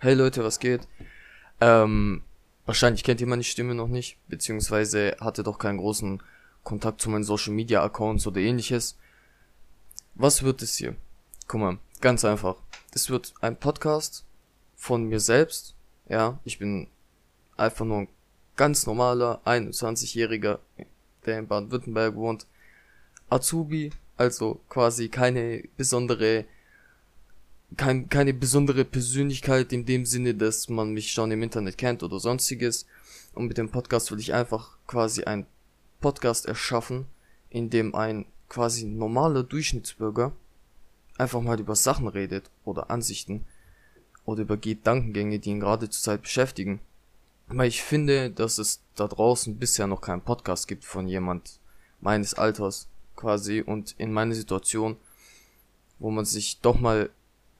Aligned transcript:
Hey 0.00 0.14
Leute, 0.14 0.44
was 0.44 0.60
geht? 0.60 0.86
Ähm, 1.60 2.22
wahrscheinlich 2.66 3.02
kennt 3.02 3.20
ihr 3.20 3.26
meine 3.26 3.42
Stimme 3.42 3.74
noch 3.74 3.88
nicht, 3.88 4.16
beziehungsweise 4.28 5.16
hatte 5.18 5.42
doch 5.42 5.58
keinen 5.58 5.78
großen 5.78 6.22
Kontakt 6.62 7.00
zu 7.00 7.10
meinen 7.10 7.24
Social 7.24 7.52
Media 7.52 7.82
Accounts 7.82 8.24
oder 8.24 8.40
ähnliches. 8.40 8.96
Was 10.14 10.44
wird 10.44 10.62
es 10.62 10.76
hier? 10.76 10.94
Guck 11.48 11.60
mal, 11.60 11.78
ganz 12.00 12.24
einfach. 12.24 12.58
Es 12.94 13.10
wird 13.10 13.34
ein 13.40 13.58
Podcast 13.58 14.24
von 14.76 15.02
mir 15.02 15.18
selbst. 15.18 15.74
Ja, 16.08 16.38
ich 16.44 16.60
bin 16.60 16.86
einfach 17.56 17.84
nur 17.84 18.02
ein 18.02 18.08
ganz 18.54 18.86
normaler 18.86 19.40
21-Jähriger, 19.46 20.60
der 21.26 21.38
in 21.40 21.48
Baden-Württemberg 21.48 22.14
wohnt. 22.14 22.46
Azubi, 23.30 23.90
also 24.16 24.60
quasi 24.68 25.08
keine 25.08 25.64
besondere 25.76 26.44
kein, 27.76 28.08
keine 28.08 28.32
besondere 28.32 28.84
Persönlichkeit 28.84 29.72
in 29.72 29.84
dem 29.84 30.06
Sinne, 30.06 30.34
dass 30.34 30.68
man 30.68 30.92
mich 30.92 31.12
schon 31.12 31.30
im 31.30 31.42
Internet 31.42 31.78
kennt 31.78 32.02
oder 32.02 32.18
sonstiges. 32.18 32.86
Und 33.34 33.46
mit 33.46 33.58
dem 33.58 33.70
Podcast 33.70 34.10
will 34.10 34.20
ich 34.20 34.34
einfach 34.34 34.78
quasi 34.86 35.24
ein 35.24 35.46
Podcast 36.00 36.46
erschaffen, 36.46 37.06
in 37.50 37.70
dem 37.70 37.94
ein 37.94 38.26
quasi 38.48 38.84
normaler 38.84 39.42
Durchschnittsbürger 39.42 40.32
einfach 41.18 41.40
mal 41.40 41.60
über 41.60 41.76
Sachen 41.76 42.08
redet 42.08 42.50
oder 42.64 42.90
Ansichten 42.90 43.44
oder 44.24 44.42
über 44.42 44.56
Gedankengänge, 44.56 45.38
die 45.38 45.50
ihn 45.50 45.60
gerade 45.60 45.90
zur 45.90 46.02
Zeit 46.02 46.22
beschäftigen. 46.22 46.80
Weil 47.48 47.68
ich 47.68 47.82
finde, 47.82 48.30
dass 48.30 48.58
es 48.58 48.82
da 48.94 49.08
draußen 49.08 49.58
bisher 49.58 49.86
noch 49.86 50.00
keinen 50.00 50.22
Podcast 50.22 50.68
gibt 50.68 50.84
von 50.84 51.08
jemand 51.08 51.60
meines 52.00 52.34
Alters 52.34 52.88
quasi 53.16 53.62
und 53.62 53.94
in 53.98 54.12
meiner 54.12 54.34
Situation, 54.34 54.96
wo 55.98 56.10
man 56.10 56.24
sich 56.24 56.60
doch 56.60 56.78
mal 56.78 57.10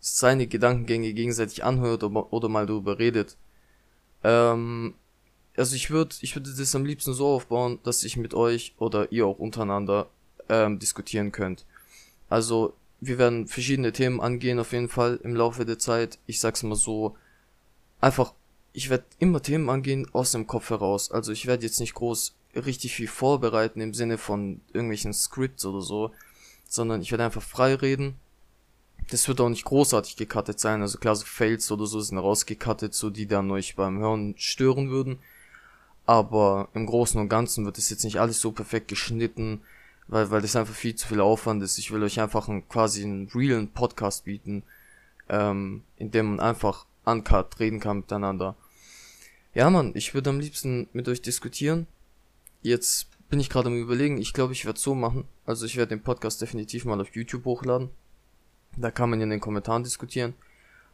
seine 0.00 0.46
Gedankengänge 0.46 1.12
gegenseitig 1.12 1.64
anhört 1.64 2.04
oder, 2.04 2.32
oder 2.32 2.48
mal 2.48 2.66
darüber 2.66 2.98
redet. 2.98 3.36
Ähm, 4.24 4.94
also 5.56 5.74
ich 5.74 5.90
würde 5.90 6.14
ich 6.20 6.36
würde 6.36 6.52
das 6.54 6.74
am 6.74 6.84
liebsten 6.84 7.12
so 7.12 7.26
aufbauen, 7.28 7.80
dass 7.82 8.04
ich 8.04 8.16
mit 8.16 8.34
euch 8.34 8.74
oder 8.78 9.10
ihr 9.10 9.26
auch 9.26 9.38
untereinander 9.38 10.08
ähm, 10.48 10.78
diskutieren 10.78 11.32
könnt. 11.32 11.64
Also 12.28 12.74
wir 13.00 13.18
werden 13.18 13.46
verschiedene 13.46 13.92
Themen 13.92 14.20
angehen 14.20 14.58
auf 14.58 14.72
jeden 14.72 14.88
Fall 14.88 15.20
im 15.22 15.34
Laufe 15.34 15.64
der 15.64 15.78
Zeit. 15.78 16.18
Ich 16.26 16.40
sag's 16.40 16.62
mal 16.62 16.74
so, 16.74 17.16
einfach, 18.00 18.34
ich 18.72 18.90
werde 18.90 19.04
immer 19.18 19.42
Themen 19.42 19.68
angehen 19.68 20.08
aus 20.12 20.32
dem 20.32 20.46
Kopf 20.46 20.70
heraus. 20.70 21.10
Also 21.10 21.32
ich 21.32 21.46
werde 21.46 21.64
jetzt 21.64 21.80
nicht 21.80 21.94
groß 21.94 22.34
richtig 22.54 22.94
viel 22.94 23.08
vorbereiten 23.08 23.80
im 23.80 23.94
Sinne 23.94 24.18
von 24.18 24.60
irgendwelchen 24.72 25.12
Scripts 25.12 25.64
oder 25.64 25.80
so, 25.80 26.12
sondern 26.68 27.02
ich 27.02 27.10
werde 27.10 27.24
einfach 27.24 27.42
frei 27.42 27.74
reden 27.74 28.16
das 29.10 29.26
wird 29.26 29.40
auch 29.40 29.48
nicht 29.48 29.64
großartig 29.64 30.16
gecuttet 30.16 30.60
sein. 30.60 30.82
Also 30.82 30.98
klar, 30.98 31.16
so 31.16 31.24
Fails 31.24 31.70
oder 31.70 31.86
so 31.86 32.00
sind 32.00 32.18
rausgecuttet, 32.18 32.94
so 32.94 33.10
die 33.10 33.26
dann 33.26 33.50
euch 33.50 33.74
beim 33.74 33.98
Hören 33.98 34.34
stören 34.36 34.90
würden. 34.90 35.18
Aber 36.06 36.68
im 36.74 36.86
Großen 36.86 37.20
und 37.20 37.28
Ganzen 37.28 37.64
wird 37.64 37.78
es 37.78 37.90
jetzt 37.90 38.04
nicht 38.04 38.18
alles 38.18 38.40
so 38.40 38.52
perfekt 38.52 38.88
geschnitten, 38.88 39.60
weil, 40.06 40.30
weil 40.30 40.42
das 40.42 40.56
einfach 40.56 40.74
viel 40.74 40.94
zu 40.94 41.06
viel 41.06 41.20
Aufwand 41.20 41.62
ist. 41.62 41.78
Ich 41.78 41.90
will 41.90 42.02
euch 42.02 42.20
einfach 42.20 42.48
einen, 42.48 42.68
quasi 42.68 43.02
einen 43.02 43.28
realen 43.34 43.68
Podcast 43.68 44.24
bieten, 44.24 44.62
ähm, 45.28 45.82
in 45.96 46.10
dem 46.10 46.36
man 46.36 46.40
einfach 46.40 46.86
uncut 47.04 47.60
reden 47.60 47.80
kann 47.80 47.98
miteinander. 47.98 48.56
Ja, 49.54 49.70
man, 49.70 49.92
ich 49.94 50.14
würde 50.14 50.30
am 50.30 50.40
liebsten 50.40 50.88
mit 50.92 51.08
euch 51.08 51.22
diskutieren. 51.22 51.86
Jetzt 52.62 53.08
bin 53.28 53.40
ich 53.40 53.50
gerade 53.50 53.68
am 53.68 53.76
überlegen, 53.76 54.18
ich 54.18 54.32
glaube, 54.32 54.52
ich 54.52 54.64
werde 54.64 54.78
so 54.78 54.94
machen. 54.94 55.24
Also 55.46 55.66
ich 55.66 55.76
werde 55.76 55.90
den 55.90 56.02
Podcast 56.02 56.40
definitiv 56.40 56.84
mal 56.84 57.00
auf 57.00 57.14
YouTube 57.14 57.44
hochladen. 57.44 57.90
Da 58.80 58.90
kann 58.90 59.10
man 59.10 59.20
in 59.20 59.30
den 59.30 59.40
Kommentaren 59.40 59.82
diskutieren. 59.82 60.34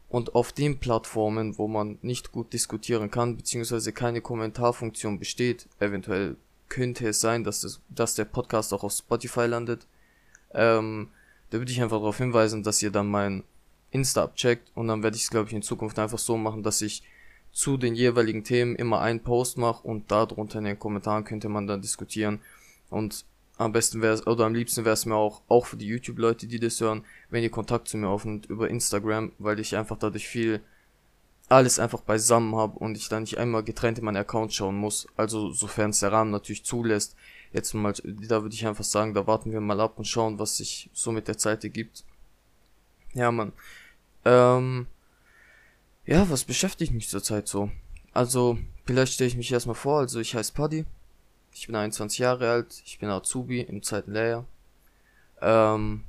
Und 0.09 0.35
auf 0.35 0.53
den 0.53 0.79
Plattformen, 0.79 1.59
wo 1.59 1.67
man 1.67 1.99
nicht 2.03 2.33
gut 2.33 2.53
diskutieren 2.53 3.11
kann, 3.11 3.37
beziehungsweise 3.37 3.93
keine 3.93 4.21
Kommentarfunktion 4.21 5.19
besteht, 5.19 5.69
eventuell 5.81 6.37
könnte 6.69 7.09
es 7.09 7.21
sein, 7.21 7.45
dass, 7.45 7.61
das, 7.61 7.81
dass 7.89 8.15
der 8.15 8.25
Podcast 8.25 8.73
auch 8.73 8.85
auf 8.85 8.93
Spotify 8.93 9.47
landet. 9.47 9.87
Ähm, 10.53 11.09
da 11.51 11.59
würde 11.59 11.73
ich 11.73 11.83
einfach 11.83 11.99
darauf 11.99 12.19
hinweisen, 12.19 12.63
dass 12.63 12.83
ihr 12.83 12.91
dann 12.91 13.09
mein 13.09 13.45
Insta 13.91 14.25
abcheckt 14.25 14.71
und 14.75 14.89
dann 14.89 15.03
werde 15.03 15.17
ich 15.17 15.25
es, 15.25 15.31
glaube 15.31 15.49
ich, 15.49 15.55
in 15.55 15.63
Zukunft 15.63 15.99
einfach 15.99 16.19
so 16.19 16.37
machen, 16.37 16.63
dass 16.63 16.81
ich 16.83 17.03
zu 17.53 17.77
den 17.77 17.95
jeweiligen 17.95 18.43
Themen 18.43 18.75
immer 18.75 19.01
einen 19.01 19.21
Post 19.21 19.59
mache 19.59 19.87
und 19.87 20.11
darunter 20.11 20.59
in 20.59 20.65
den 20.65 20.79
Kommentaren 20.79 21.25
könnte 21.25 21.49
man 21.49 21.67
dann 21.67 21.81
diskutieren. 21.81 22.41
Und 22.91 23.25
am 23.57 23.73
besten 23.73 24.03
wäre 24.03 24.15
es, 24.15 24.27
oder 24.27 24.47
am 24.47 24.55
liebsten 24.55 24.85
wäre 24.85 24.95
es 24.95 25.07
mir 25.07 25.15
auch, 25.15 25.43
auch 25.49 25.67
für 25.67 25.77
die 25.77 25.87
YouTube-Leute, 25.87 26.47
die 26.47 26.59
das 26.59 26.81
hören, 26.81 27.05
wenn 27.31 27.43
ihr 27.43 27.51
Kontakt 27.51 27.89
zu 27.89 27.97
mir 27.97 28.09
aufnimmt 28.09 28.47
über 28.47 28.69
Instagram, 28.69 29.33
weil 29.39 29.61
ich 29.61 29.77
einfach 29.77 29.99
dadurch 29.99 30.27
viel 30.27 30.61
alles 31.49 31.79
einfach 31.79 32.01
beisammen 32.01 32.57
habe 32.57 32.79
und 32.79 32.97
ich 32.97 33.09
dann 33.09 33.23
nicht 33.23 33.39
einmal 33.39 33.63
getrennt 33.63 33.99
in 33.99 34.05
meinen 34.05 34.17
Account 34.17 34.53
schauen 34.53 34.77
muss. 34.77 35.07
Also 35.17 35.51
sofern 35.51 35.91
es 35.91 36.01
der 36.01 36.11
Rahmen 36.11 36.31
natürlich 36.31 36.65
zulässt. 36.65 37.17
Jetzt 37.53 37.75
mal, 37.75 37.93
da 37.93 38.43
würde 38.43 38.55
ich 38.55 38.67
einfach 38.67 38.85
sagen, 38.85 39.15
da 39.15 39.27
warten 39.27 39.53
wir 39.53 39.61
mal 39.61 39.81
ab 39.81 39.99
und 39.99 40.07
schauen, 40.07 40.39
was 40.39 40.57
sich 40.57 40.91
so 40.93 41.13
mit 41.13 41.29
der 41.29 41.39
Zeit 41.39 41.63
ergibt. 41.63 42.05
Ja, 43.13 43.31
man. 43.31 43.53
Ähm, 44.25 44.87
ja, 46.07 46.29
was 46.31 46.45
beschäftigt 46.45 46.93
mich 46.93 47.09
zurzeit 47.09 47.47
so? 47.47 47.71
Also, 48.13 48.59
vielleicht 48.87 49.13
stelle 49.13 49.29
ich 49.29 49.37
mich 49.37 49.53
erstmal 49.53 49.77
vor, 49.77 50.01
also 50.01 50.21
ich 50.21 50.35
heiße 50.35 50.53
Paddy, 50.53 50.85
ich 51.55 51.69
bin 51.69 51.77
21 51.77 52.19
Jahre 52.19 52.51
alt, 52.51 52.83
ich 52.85 52.99
bin 52.99 53.09
Azubi 53.09 53.61
im 53.61 53.83
zweiten 53.83 54.13
Lehrjahr. 54.13 54.45
Ähm, 55.41 56.05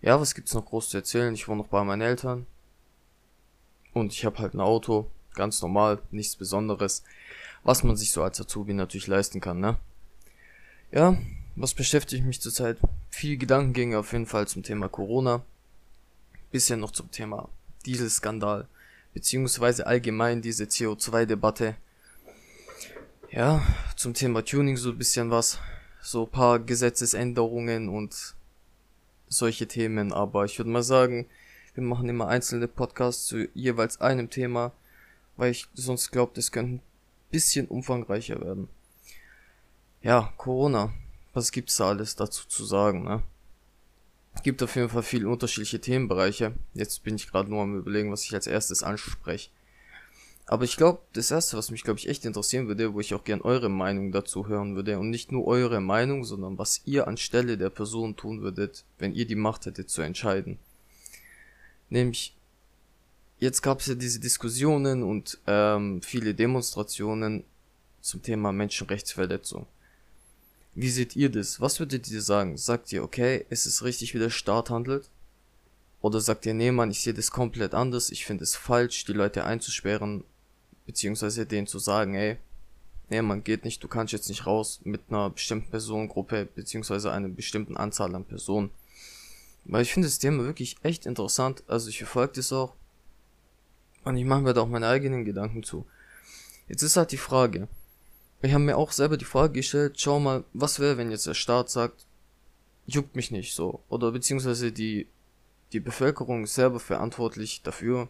ja, 0.00 0.20
was 0.20 0.34
gibt's 0.34 0.54
noch 0.54 0.66
groß 0.66 0.90
zu 0.90 0.96
erzählen? 0.96 1.32
Ich 1.34 1.46
wohne 1.46 1.62
noch 1.62 1.68
bei 1.68 1.82
meinen 1.84 2.02
Eltern. 2.02 2.46
Und 3.94 4.12
ich 4.12 4.24
habe 4.24 4.38
halt 4.38 4.54
ein 4.54 4.60
Auto, 4.60 5.08
ganz 5.34 5.62
normal, 5.62 6.02
nichts 6.10 6.34
Besonderes, 6.34 7.04
was 7.62 7.84
man 7.84 7.96
sich 7.96 8.10
so 8.10 8.24
als 8.24 8.40
Azubi 8.40 8.74
natürlich 8.74 9.06
leisten 9.06 9.40
kann, 9.40 9.60
ne? 9.60 9.78
Ja, 10.90 11.16
was 11.54 11.74
beschäftigt 11.74 12.24
mich 12.24 12.40
zurzeit? 12.40 12.78
Viel 13.08 13.36
Gedankengänge 13.36 13.98
auf 13.98 14.12
jeden 14.12 14.26
Fall 14.26 14.48
zum 14.48 14.64
Thema 14.64 14.88
Corona. 14.88 15.44
Bisschen 16.50 16.80
noch 16.80 16.90
zum 16.90 17.10
Thema 17.10 17.48
Dieselskandal, 17.86 18.66
beziehungsweise 19.14 19.86
allgemein 19.86 20.42
diese 20.42 20.64
CO2-Debatte 20.64 21.76
ja, 23.32 23.62
zum 23.96 24.12
Thema 24.12 24.44
Tuning 24.44 24.76
so 24.76 24.90
ein 24.90 24.98
bisschen 24.98 25.30
was. 25.30 25.58
So 26.02 26.24
ein 26.24 26.30
paar 26.30 26.58
Gesetzesänderungen 26.58 27.88
und 27.88 28.34
solche 29.28 29.66
Themen. 29.66 30.12
Aber 30.12 30.44
ich 30.44 30.58
würde 30.58 30.70
mal 30.70 30.82
sagen, 30.82 31.26
wir 31.74 31.82
machen 31.82 32.08
immer 32.08 32.28
einzelne 32.28 32.68
Podcasts 32.68 33.26
zu 33.26 33.48
jeweils 33.54 34.00
einem 34.00 34.28
Thema, 34.28 34.72
weil 35.36 35.52
ich 35.52 35.66
sonst 35.74 36.10
glaube, 36.10 36.32
das 36.34 36.52
könnte 36.52 36.74
ein 36.74 36.82
bisschen 37.30 37.68
umfangreicher 37.68 38.40
werden. 38.40 38.68
Ja, 40.02 40.32
Corona. 40.36 40.92
Was 41.32 41.52
gibt's 41.52 41.76
da 41.76 41.88
alles 41.88 42.14
dazu 42.14 42.46
zu 42.46 42.64
sagen, 42.66 43.04
ne? 43.04 43.22
Gibt 44.42 44.62
auf 44.62 44.76
jeden 44.76 44.90
Fall 44.90 45.02
viele 45.02 45.28
unterschiedliche 45.28 45.80
Themenbereiche. 45.80 46.52
Jetzt 46.74 47.02
bin 47.04 47.14
ich 47.14 47.30
gerade 47.30 47.48
nur 47.48 47.62
am 47.62 47.78
überlegen, 47.78 48.12
was 48.12 48.24
ich 48.24 48.34
als 48.34 48.46
erstes 48.46 48.82
anspreche. 48.82 49.48
Aber 50.46 50.64
ich 50.64 50.76
glaube, 50.76 51.00
das 51.12 51.30
erste, 51.30 51.56
was 51.56 51.70
mich, 51.70 51.84
glaube 51.84 52.00
ich, 52.00 52.08
echt 52.08 52.24
interessieren 52.24 52.66
würde, 52.66 52.94
wo 52.94 53.00
ich 53.00 53.14
auch 53.14 53.24
gern 53.24 53.40
eure 53.40 53.68
Meinung 53.68 54.10
dazu 54.12 54.48
hören 54.48 54.74
würde, 54.74 54.98
und 54.98 55.10
nicht 55.10 55.30
nur 55.30 55.46
eure 55.46 55.80
Meinung, 55.80 56.24
sondern 56.24 56.58
was 56.58 56.82
ihr 56.84 57.06
anstelle 57.06 57.56
der 57.56 57.70
Person 57.70 58.16
tun 58.16 58.42
würdet, 58.42 58.84
wenn 58.98 59.14
ihr 59.14 59.26
die 59.26 59.36
Macht 59.36 59.66
hättet 59.66 59.88
zu 59.88 60.02
entscheiden. 60.02 60.58
Nämlich, 61.90 62.34
jetzt 63.38 63.62
gab 63.62 63.80
es 63.80 63.86
ja 63.86 63.94
diese 63.94 64.18
Diskussionen 64.18 65.02
und 65.02 65.38
ähm, 65.46 66.02
viele 66.02 66.34
Demonstrationen 66.34 67.44
zum 68.00 68.22
Thema 68.22 68.52
Menschenrechtsverletzung. 68.52 69.66
Wie 70.74 70.90
seht 70.90 71.16
ihr 71.16 71.30
das? 71.30 71.60
Was 71.60 71.78
würdet 71.78 72.10
ihr 72.10 72.22
sagen? 72.22 72.56
Sagt 72.56 72.92
ihr, 72.92 73.04
okay, 73.04 73.46
es 73.50 73.66
ist 73.66 73.82
richtig, 73.82 74.14
wie 74.14 74.18
der 74.18 74.30
Staat 74.30 74.70
handelt? 74.70 75.08
Oder 76.00 76.20
sagt 76.20 76.46
ihr, 76.46 76.54
nee, 76.54 76.72
Mann, 76.72 76.90
ich 76.90 77.00
sehe 77.00 77.14
das 77.14 77.30
komplett 77.30 77.74
anders, 77.74 78.10
ich 78.10 78.26
finde 78.26 78.42
es 78.42 78.56
falsch, 78.56 79.04
die 79.04 79.12
Leute 79.12 79.44
einzusperren, 79.44 80.24
beziehungsweise 80.86 81.46
denen 81.46 81.66
zu 81.66 81.78
sagen, 81.78 82.14
ey, 82.14 82.38
nee, 83.08 83.22
man 83.22 83.44
geht 83.44 83.64
nicht, 83.64 83.82
du 83.82 83.88
kannst 83.88 84.12
jetzt 84.12 84.28
nicht 84.28 84.46
raus 84.46 84.80
mit 84.84 85.02
einer 85.08 85.30
bestimmten 85.30 85.70
Personengruppe, 85.70 86.46
beziehungsweise 86.46 87.12
einer 87.12 87.28
bestimmten 87.28 87.76
Anzahl 87.76 88.14
an 88.14 88.24
Personen. 88.24 88.70
Weil 89.64 89.82
ich 89.82 89.92
finde 89.92 90.08
das 90.08 90.18
Thema 90.18 90.44
wirklich 90.44 90.76
echt 90.82 91.06
interessant, 91.06 91.62
also 91.68 91.88
ich 91.88 91.98
verfolge 91.98 92.34
das 92.36 92.52
auch. 92.52 92.74
Und 94.04 94.16
ich 94.16 94.24
mache 94.24 94.40
mir 94.40 94.54
da 94.54 94.62
auch 94.62 94.68
meine 94.68 94.88
eigenen 94.88 95.24
Gedanken 95.24 95.62
zu. 95.62 95.86
Jetzt 96.68 96.82
ist 96.82 96.96
halt 96.96 97.12
die 97.12 97.18
Frage. 97.18 97.68
Ich 98.40 98.52
habe 98.52 98.64
mir 98.64 98.76
auch 98.76 98.90
selber 98.90 99.16
die 99.16 99.24
Frage 99.24 99.52
gestellt, 99.52 100.00
schau 100.00 100.18
mal, 100.18 100.42
was 100.52 100.80
wäre, 100.80 100.96
wenn 100.96 101.12
jetzt 101.12 101.26
der 101.26 101.34
Staat 101.34 101.70
sagt, 101.70 102.06
juckt 102.86 103.14
mich 103.14 103.30
nicht 103.30 103.54
so. 103.54 103.84
Oder 103.88 104.10
beziehungsweise 104.10 104.72
die, 104.72 105.06
die 105.72 105.80
Bevölkerung 105.80 106.44
ist 106.44 106.54
selber 106.54 106.80
verantwortlich 106.80 107.62
dafür, 107.62 108.08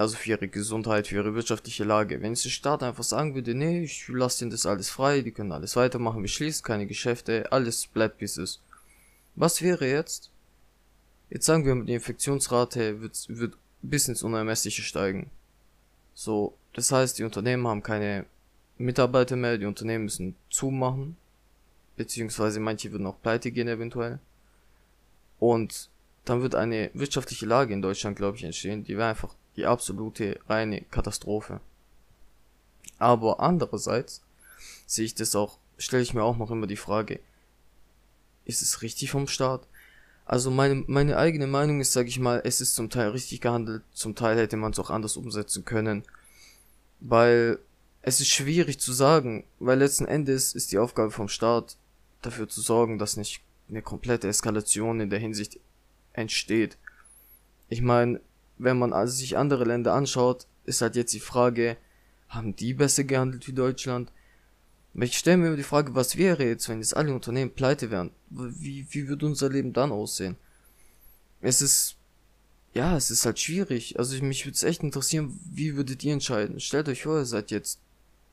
also 0.00 0.16
für 0.16 0.30
ihre 0.30 0.48
Gesundheit, 0.48 1.08
für 1.08 1.16
ihre 1.16 1.34
wirtschaftliche 1.34 1.84
Lage. 1.84 2.22
Wenn 2.22 2.32
jetzt 2.32 2.46
der 2.46 2.48
Staat 2.48 2.82
einfach 2.82 3.04
sagen 3.04 3.34
würde, 3.34 3.54
nee, 3.54 3.84
ich 3.84 4.08
lasse 4.08 4.42
ihnen 4.42 4.50
das 4.50 4.64
alles 4.64 4.88
frei, 4.88 5.20
die 5.20 5.30
können 5.30 5.52
alles 5.52 5.76
weitermachen, 5.76 6.22
wir 6.22 6.28
schließen 6.28 6.64
keine 6.64 6.86
Geschäfte, 6.86 7.52
alles 7.52 7.86
bleibt 7.86 8.18
wie 8.22 8.24
es 8.24 8.38
ist. 8.38 8.62
Was 9.36 9.60
wäre 9.60 9.86
jetzt? 9.86 10.30
Jetzt 11.28 11.44
sagen 11.44 11.66
wir, 11.66 11.84
die 11.84 11.92
Infektionsrate 11.92 13.02
wird, 13.02 13.26
wird 13.28 13.58
bis 13.82 14.08
ins 14.08 14.22
Unermessliche 14.22 14.80
steigen. 14.80 15.30
So, 16.14 16.56
das 16.72 16.90
heißt, 16.90 17.18
die 17.18 17.24
Unternehmen 17.24 17.68
haben 17.68 17.82
keine 17.82 18.24
Mitarbeiter 18.78 19.36
mehr, 19.36 19.58
die 19.58 19.66
Unternehmen 19.66 20.04
müssen 20.04 20.34
zumachen, 20.48 21.18
beziehungsweise 21.96 22.58
manche 22.58 22.90
würden 22.90 23.06
auch 23.06 23.20
pleite 23.20 23.52
gehen 23.52 23.68
eventuell. 23.68 24.18
Und 25.38 25.90
dann 26.24 26.40
wird 26.40 26.54
eine 26.54 26.90
wirtschaftliche 26.94 27.44
Lage 27.44 27.74
in 27.74 27.82
Deutschland, 27.82 28.16
glaube 28.16 28.38
ich, 28.38 28.44
entstehen, 28.44 28.82
die 28.82 28.96
wäre 28.96 29.10
einfach 29.10 29.34
die 29.60 29.66
absolute 29.66 30.40
reine 30.48 30.80
Katastrophe. 30.90 31.60
Aber 32.98 33.40
andererseits 33.40 34.22
sehe 34.86 35.04
ich 35.04 35.14
das 35.14 35.36
auch, 35.36 35.58
stelle 35.76 36.02
ich 36.02 36.14
mir 36.14 36.22
auch 36.22 36.38
noch 36.38 36.50
immer 36.50 36.66
die 36.66 36.76
Frage, 36.76 37.20
ist 38.46 38.62
es 38.62 38.80
richtig 38.80 39.10
vom 39.10 39.28
Staat? 39.28 39.66
Also 40.24 40.50
meine, 40.50 40.84
meine 40.86 41.18
eigene 41.18 41.46
Meinung 41.46 41.80
ist, 41.80 41.92
sage 41.92 42.08
ich 42.08 42.18
mal, 42.18 42.40
es 42.44 42.60
ist 42.60 42.74
zum 42.74 42.88
Teil 42.88 43.10
richtig 43.10 43.40
gehandelt, 43.40 43.82
zum 43.92 44.14
Teil 44.14 44.38
hätte 44.38 44.56
man 44.56 44.72
es 44.72 44.78
auch 44.78 44.90
anders 44.90 45.16
umsetzen 45.16 45.64
können. 45.64 46.04
Weil 47.00 47.58
es 48.00 48.20
ist 48.20 48.28
schwierig 48.28 48.80
zu 48.80 48.92
sagen, 48.92 49.44
weil 49.58 49.78
letzten 49.78 50.06
Endes 50.06 50.54
ist 50.54 50.72
die 50.72 50.78
Aufgabe 50.78 51.10
vom 51.10 51.28
Staat 51.28 51.76
dafür 52.22 52.48
zu 52.48 52.62
sorgen, 52.62 52.98
dass 52.98 53.18
nicht 53.18 53.42
eine 53.68 53.82
komplette 53.82 54.28
Eskalation 54.28 55.00
in 55.00 55.10
der 55.10 55.18
Hinsicht 55.18 55.60
entsteht. 56.12 56.78
Ich 57.68 57.82
meine, 57.82 58.20
wenn 58.60 58.78
man 58.78 58.92
also 58.92 59.14
sich 59.14 59.36
andere 59.36 59.64
Länder 59.64 59.94
anschaut, 59.94 60.46
ist 60.64 60.82
halt 60.82 60.96
jetzt 60.96 61.14
die 61.14 61.20
Frage, 61.20 61.76
haben 62.28 62.54
die 62.54 62.74
besser 62.74 63.04
gehandelt 63.04 63.46
wie 63.48 63.52
Deutschland? 63.52 64.12
Ich 64.94 65.16
stelle 65.16 65.38
mir 65.38 65.56
die 65.56 65.62
Frage, 65.62 65.94
was 65.94 66.16
wäre 66.16 66.44
jetzt, 66.44 66.68
wenn 66.68 66.78
jetzt 66.78 66.96
alle 66.96 67.14
Unternehmen 67.14 67.52
pleite 67.52 67.90
wären? 67.90 68.10
Wie, 68.28 68.86
wie 68.90 69.08
würde 69.08 69.26
unser 69.26 69.48
Leben 69.48 69.72
dann 69.72 69.92
aussehen? 69.92 70.36
Es 71.40 71.62
ist, 71.62 71.96
ja, 72.74 72.96
es 72.96 73.10
ist 73.10 73.24
halt 73.24 73.38
schwierig. 73.38 73.98
Also 73.98 74.14
ich, 74.14 74.22
mich 74.22 74.44
würde 74.44 74.54
es 74.54 74.62
echt 74.62 74.82
interessieren, 74.82 75.40
wie 75.50 75.76
würdet 75.76 76.04
ihr 76.04 76.12
entscheiden? 76.12 76.60
Stellt 76.60 76.88
euch 76.88 77.04
vor, 77.04 77.18
ihr 77.18 77.24
seid 77.24 77.50
jetzt 77.50 77.80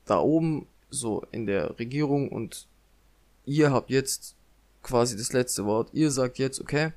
da 0.04 0.18
oben, 0.18 0.66
so 0.90 1.24
in 1.32 1.46
der 1.46 1.78
Regierung 1.78 2.30
und 2.30 2.66
ihr 3.44 3.72
habt 3.72 3.90
jetzt 3.90 4.34
quasi 4.82 5.16
das 5.16 5.32
letzte 5.32 5.64
Wort. 5.64 5.90
Ihr 5.92 6.10
sagt 6.10 6.38
jetzt, 6.38 6.60
okay, 6.60 6.92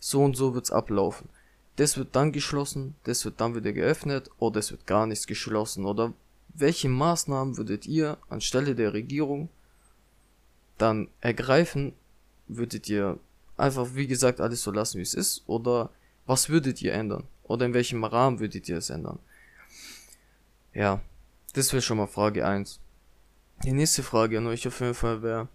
so 0.00 0.22
und 0.22 0.36
so 0.36 0.54
wird's 0.54 0.70
ablaufen. 0.70 1.28
Das 1.78 1.96
wird 1.96 2.16
dann 2.16 2.32
geschlossen, 2.32 2.96
das 3.04 3.24
wird 3.24 3.40
dann 3.40 3.54
wieder 3.54 3.72
geöffnet 3.72 4.32
oder 4.40 4.58
es 4.58 4.72
wird 4.72 4.84
gar 4.88 5.06
nichts 5.06 5.28
geschlossen 5.28 5.84
oder 5.84 6.12
welche 6.48 6.88
Maßnahmen 6.88 7.56
würdet 7.56 7.86
ihr 7.86 8.18
anstelle 8.28 8.74
der 8.74 8.92
Regierung 8.92 9.48
dann 10.76 11.06
ergreifen? 11.20 11.92
Würdet 12.48 12.88
ihr 12.88 13.20
einfach, 13.56 13.94
wie 13.94 14.08
gesagt, 14.08 14.40
alles 14.40 14.62
so 14.62 14.72
lassen, 14.72 14.98
wie 14.98 15.02
es 15.02 15.14
ist? 15.14 15.44
Oder 15.46 15.90
was 16.26 16.48
würdet 16.48 16.82
ihr 16.82 16.94
ändern? 16.94 17.28
Oder 17.44 17.66
in 17.66 17.74
welchem 17.74 18.02
Rahmen 18.02 18.40
würdet 18.40 18.68
ihr 18.68 18.78
es 18.78 18.90
ändern? 18.90 19.20
Ja, 20.74 21.00
das 21.52 21.72
wäre 21.72 21.82
schon 21.82 21.98
mal 21.98 22.08
Frage 22.08 22.44
1. 22.44 22.80
Die 23.62 23.72
nächste 23.72 24.02
Frage 24.02 24.38
an 24.38 24.48
euch 24.48 24.66
auf 24.66 24.80
jeden 24.80 24.94
Fall 24.94 25.22
wäre, 25.22 25.48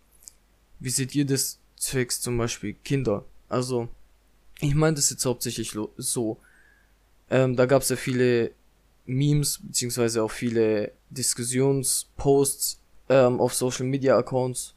wie 0.80 0.90
seht 0.90 1.16
ihr 1.16 1.26
das 1.26 1.60
zwecks 1.76 2.22
zum 2.22 2.38
Beispiel 2.38 2.76
Kinder? 2.76 3.26
Also, 3.50 3.90
ich 4.64 4.76
meine 4.76 4.96
das 4.96 5.10
jetzt 5.10 5.26
hauptsächlich 5.26 5.76
so. 5.98 6.38
Ähm, 7.30 7.56
da 7.56 7.66
gab 7.66 7.82
es 7.82 7.90
ja 7.90 7.96
viele 7.96 8.52
Memes, 9.06 9.60
beziehungsweise 9.62 10.24
auch 10.24 10.32
viele 10.32 10.92
Diskussionsposts 11.10 12.80
ähm, 13.10 13.40
auf 13.40 13.54
Social 13.54 13.86
Media 13.86 14.18
Accounts 14.18 14.76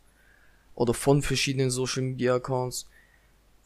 oder 0.75 0.95
von 0.95 1.23
verschiedenen 1.23 1.71
Social 1.71 2.03
Media 2.03 2.35
Accounts, 2.35 2.87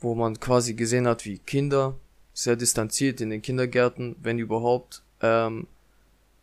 wo 0.01 0.15
man 0.15 0.39
quasi 0.39 0.75
gesehen 0.75 1.07
hat, 1.07 1.25
wie 1.25 1.39
Kinder 1.39 1.97
sehr 2.33 2.57
distanziert 2.57 3.21
in 3.21 3.31
den 3.31 3.43
Kindergärten, 3.43 4.17
wenn 4.23 4.39
überhaupt, 4.39 5.03
ähm, 5.21 5.67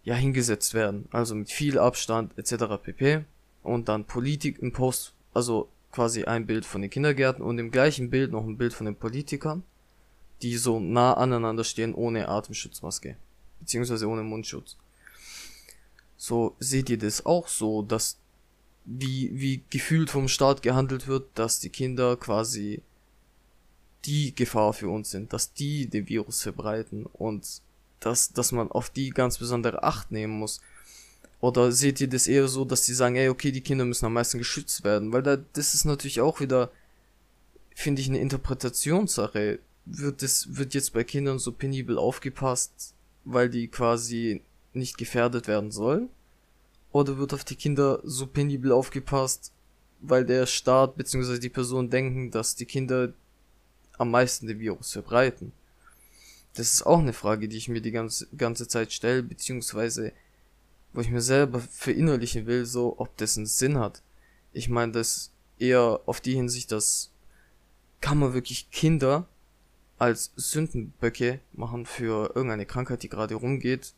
ja, 0.03 0.15
hingesetzt 0.15 0.73
werden. 0.73 1.07
Also 1.11 1.35
mit 1.35 1.51
viel 1.51 1.79
Abstand 1.79 2.37
etc. 2.37 2.65
pp. 2.81 3.25
Und 3.63 3.89
dann 3.89 4.05
Politik 4.05 4.59
im 4.59 4.71
Post, 4.71 5.13
also 5.33 5.69
quasi 5.97 6.25
ein 6.25 6.45
Bild 6.45 6.63
von 6.63 6.83
den 6.83 6.91
Kindergärten 6.91 7.43
und 7.43 7.57
im 7.57 7.71
gleichen 7.71 8.11
Bild 8.11 8.31
noch 8.31 8.45
ein 8.45 8.55
Bild 8.55 8.71
von 8.71 8.85
den 8.85 8.95
Politikern, 8.95 9.63
die 10.43 10.55
so 10.55 10.79
nah 10.79 11.15
aneinander 11.15 11.63
stehen 11.63 11.95
ohne 11.95 12.29
Atemschutzmaske 12.29 13.17
beziehungsweise 13.59 14.07
ohne 14.07 14.21
Mundschutz. 14.21 14.77
So 16.17 16.55
seht 16.59 16.91
ihr 16.91 16.99
das 16.99 17.25
auch 17.25 17.47
so, 17.47 17.81
dass 17.81 18.19
wie, 18.85 19.31
wie 19.33 19.63
gefühlt 19.71 20.11
vom 20.11 20.27
Staat 20.27 20.61
gehandelt 20.61 21.07
wird, 21.07 21.29
dass 21.33 21.59
die 21.59 21.71
Kinder 21.71 22.15
quasi 22.15 22.83
die 24.05 24.35
Gefahr 24.35 24.73
für 24.73 24.89
uns 24.89 25.09
sind, 25.09 25.33
dass 25.33 25.53
die 25.53 25.87
den 25.87 26.07
Virus 26.07 26.43
verbreiten 26.43 27.07
und 27.07 27.63
dass, 28.01 28.33
dass 28.33 28.51
man 28.51 28.69
auf 28.69 28.91
die 28.91 29.09
ganz 29.09 29.39
besondere 29.39 29.81
Acht 29.81 30.11
nehmen 30.11 30.37
muss. 30.37 30.61
Oder 31.39 31.71
seht 31.71 32.01
ihr 32.01 32.07
das 32.07 32.27
eher 32.27 32.47
so, 32.47 32.65
dass 32.65 32.85
die 32.85 32.93
sagen, 32.93 33.15
ey, 33.15 33.29
okay, 33.29 33.51
die 33.51 33.61
Kinder 33.61 33.85
müssen 33.85 34.05
am 34.05 34.13
meisten 34.13 34.39
geschützt 34.39 34.83
werden? 34.83 35.13
Weil 35.13 35.21
da, 35.21 35.37
das 35.53 35.75
ist 35.75 35.85
natürlich 35.85 36.19
auch 36.21 36.39
wieder, 36.39 36.71
finde 37.75 38.01
ich, 38.01 38.09
eine 38.09 38.19
Interpretationssache. 38.19 39.59
Wird 39.85 40.21
das, 40.23 40.57
wird 40.57 40.73
jetzt 40.73 40.93
bei 40.93 41.03
Kindern 41.03 41.39
so 41.39 41.51
penibel 41.51 41.97
aufgepasst, 41.97 42.93
weil 43.23 43.49
die 43.49 43.67
quasi 43.67 44.41
nicht 44.73 44.97
gefährdet 44.97 45.47
werden 45.47 45.71
sollen? 45.71 46.09
Oder 46.91 47.17
wird 47.17 47.33
auf 47.33 47.43
die 47.43 47.55
Kinder 47.55 48.01
so 48.03 48.25
penibel 48.25 48.71
aufgepasst, 48.71 49.51
weil 50.01 50.25
der 50.25 50.47
Staat 50.47 50.97
bzw. 50.97 51.37
die 51.37 51.49
Person 51.49 51.89
denken, 51.89 52.31
dass 52.31 52.55
die 52.55 52.65
Kinder 52.65 53.13
am 53.97 54.09
meisten 54.09 54.47
den 54.47 54.59
Virus 54.59 54.91
verbreiten? 54.91 55.51
Das 56.55 56.73
ist 56.73 56.85
auch 56.87 56.99
eine 56.99 57.13
Frage, 57.13 57.47
die 57.47 57.57
ich 57.57 57.69
mir 57.69 57.81
die 57.81 57.91
ganze, 57.91 58.27
ganze 58.35 58.67
Zeit 58.67 58.91
stelle, 58.91 59.21
beziehungsweise 59.21 60.11
wo 60.93 61.01
ich 61.01 61.09
mir 61.09 61.21
selber 61.21 61.59
verinnerlichen 61.59 62.45
will, 62.45 62.65
so 62.65 62.95
ob 62.97 63.15
das 63.17 63.37
einen 63.37 63.45
Sinn 63.45 63.77
hat. 63.77 64.01
Ich 64.53 64.69
meine 64.69 64.93
das 64.93 65.31
eher 65.59 66.01
auf 66.05 66.21
die 66.21 66.35
Hinsicht, 66.35 66.71
dass 66.71 67.11
kann 68.01 68.19
man 68.19 68.33
wirklich 68.33 68.69
Kinder 68.71 69.27
als 69.97 70.31
Sündenböcke 70.35 71.39
machen 71.53 71.85
für 71.85 72.31
irgendeine 72.35 72.65
Krankheit, 72.65 73.03
die 73.03 73.09
gerade 73.09 73.35
rumgeht. 73.35 73.93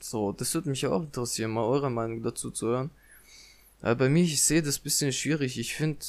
So, 0.00 0.32
das 0.32 0.54
würde 0.54 0.70
mich 0.70 0.86
auch 0.86 1.02
interessieren, 1.02 1.50
mal 1.50 1.64
eure 1.64 1.90
Meinung 1.90 2.22
dazu 2.22 2.50
zu 2.50 2.68
hören. 2.68 2.90
Aber 3.82 3.96
bei 3.96 4.08
mir, 4.08 4.24
ich 4.24 4.42
sehe 4.42 4.62
das 4.62 4.78
bisschen 4.78 5.12
schwierig. 5.12 5.58
Ich 5.58 5.74
finde, 5.74 6.04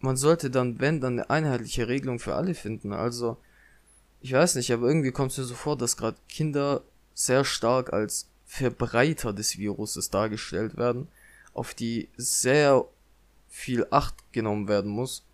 man 0.00 0.16
sollte 0.16 0.50
dann, 0.50 0.80
wenn, 0.80 1.00
dann 1.00 1.14
eine 1.14 1.30
einheitliche 1.30 1.88
Regelung 1.88 2.18
für 2.20 2.34
alle 2.34 2.54
finden. 2.54 2.92
Also, 2.92 3.36
ich 4.20 4.32
weiß 4.32 4.54
nicht, 4.54 4.72
aber 4.72 4.86
irgendwie 4.86 5.10
kommt 5.10 5.32
es 5.32 5.38
mir 5.38 5.44
so 5.44 5.54
vor, 5.54 5.76
dass 5.76 5.96
gerade 5.96 6.16
Kinder 6.28 6.82
sehr 7.14 7.44
stark 7.44 7.92
als 7.92 8.28
Verbreiter 8.52 9.32
des 9.32 9.56
Viruses 9.56 10.10
dargestellt 10.10 10.76
werden, 10.76 11.08
auf 11.54 11.72
die 11.72 12.10
sehr 12.18 12.84
viel 13.48 13.86
Acht 13.90 14.14
genommen 14.32 14.68
werden 14.68 14.90
muss 14.90 15.24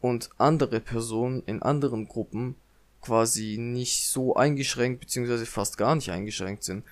und 0.00 0.28
andere 0.38 0.80
Personen 0.80 1.44
in 1.46 1.62
anderen 1.62 2.08
Gruppen 2.08 2.56
quasi 3.00 3.58
nicht 3.58 4.08
so 4.08 4.34
eingeschränkt 4.34 4.98
beziehungsweise 4.98 5.46
fast 5.46 5.78
gar 5.78 5.94
nicht 5.94 6.10
eingeschränkt 6.10 6.64
sind. 6.64 6.84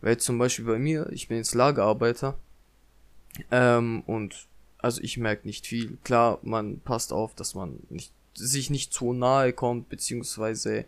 Weil 0.00 0.16
zum 0.16 0.38
Beispiel 0.38 0.64
bei 0.64 0.78
mir, 0.78 1.10
ich 1.12 1.28
bin 1.28 1.36
jetzt 1.36 1.54
Lagerarbeiter 1.54 2.38
ähm, 3.50 4.04
und 4.06 4.48
also 4.78 5.02
ich 5.02 5.18
merke 5.18 5.46
nicht 5.46 5.66
viel. 5.66 5.98
Klar, 6.02 6.38
man 6.40 6.80
passt 6.80 7.12
auf, 7.12 7.34
dass 7.34 7.54
man 7.54 7.78
nicht, 7.90 8.10
sich 8.32 8.70
nicht 8.70 8.94
zu 8.94 9.12
nahe 9.12 9.52
kommt 9.52 9.90
beziehungsweise 9.90 10.86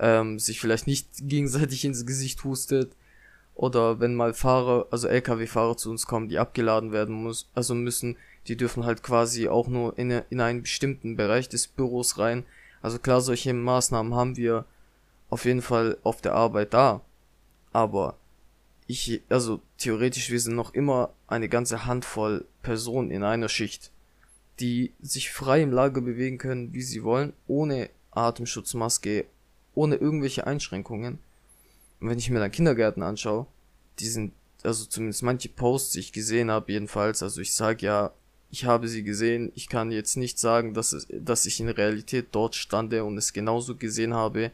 ähm, 0.00 0.40
sich 0.40 0.60
vielleicht 0.60 0.88
nicht 0.88 1.08
gegenseitig 1.20 1.84
ins 1.84 2.04
Gesicht 2.04 2.42
hustet 2.42 2.96
oder 3.54 4.00
wenn 4.00 4.14
mal 4.14 4.34
Fahrer, 4.34 4.86
also 4.90 5.08
LKW-Fahrer 5.08 5.76
zu 5.76 5.90
uns 5.90 6.06
kommen, 6.06 6.28
die 6.28 6.38
abgeladen 6.38 6.92
werden 6.92 7.14
muss, 7.14 7.48
also 7.54 7.74
müssen, 7.74 8.16
die 8.46 8.56
dürfen 8.56 8.84
halt 8.84 9.02
quasi 9.02 9.48
auch 9.48 9.68
nur 9.68 9.96
in, 9.98 10.10
in 10.30 10.40
einen 10.40 10.62
bestimmten 10.62 11.16
Bereich 11.16 11.48
des 11.48 11.68
Büros 11.68 12.18
rein. 12.18 12.44
Also 12.82 12.98
klar, 12.98 13.20
solche 13.20 13.54
Maßnahmen 13.54 14.14
haben 14.14 14.36
wir 14.36 14.64
auf 15.30 15.44
jeden 15.44 15.62
Fall 15.62 15.96
auf 16.02 16.20
der 16.20 16.34
Arbeit 16.34 16.74
da. 16.74 17.00
Aber 17.72 18.16
ich, 18.86 19.22
also 19.28 19.60
theoretisch, 19.78 20.30
wir 20.30 20.40
sind 20.40 20.56
noch 20.56 20.74
immer 20.74 21.10
eine 21.26 21.48
ganze 21.48 21.86
Handvoll 21.86 22.44
Personen 22.62 23.10
in 23.10 23.22
einer 23.22 23.48
Schicht, 23.48 23.90
die 24.60 24.92
sich 25.00 25.30
frei 25.30 25.62
im 25.62 25.72
Lager 25.72 26.00
bewegen 26.00 26.38
können, 26.38 26.72
wie 26.72 26.82
sie 26.82 27.02
wollen, 27.02 27.32
ohne 27.46 27.88
Atemschutzmaske, 28.10 29.24
ohne 29.74 29.96
irgendwelche 29.96 30.46
Einschränkungen. 30.46 31.18
Und 32.04 32.10
wenn 32.10 32.18
ich 32.18 32.28
mir 32.28 32.38
dann 32.38 32.50
Kindergärten 32.50 33.02
anschaue, 33.02 33.46
die 33.98 34.08
sind, 34.08 34.34
also 34.62 34.84
zumindest 34.84 35.22
manche 35.22 35.48
Posts, 35.48 35.92
die 35.92 36.00
ich 36.00 36.12
gesehen 36.12 36.50
habe, 36.50 36.70
jedenfalls, 36.70 37.22
also 37.22 37.40
ich 37.40 37.54
sage 37.54 37.86
ja, 37.86 38.12
ich 38.50 38.66
habe 38.66 38.88
sie 38.88 39.04
gesehen, 39.04 39.50
ich 39.54 39.70
kann 39.70 39.90
jetzt 39.90 40.18
nicht 40.18 40.38
sagen, 40.38 40.74
dass, 40.74 40.92
es, 40.92 41.08
dass 41.10 41.46
ich 41.46 41.60
in 41.60 41.70
Realität 41.70 42.26
dort 42.32 42.56
stande 42.56 43.04
und 43.04 43.16
es 43.16 43.32
genauso 43.32 43.74
gesehen 43.74 44.12
habe, 44.12 44.50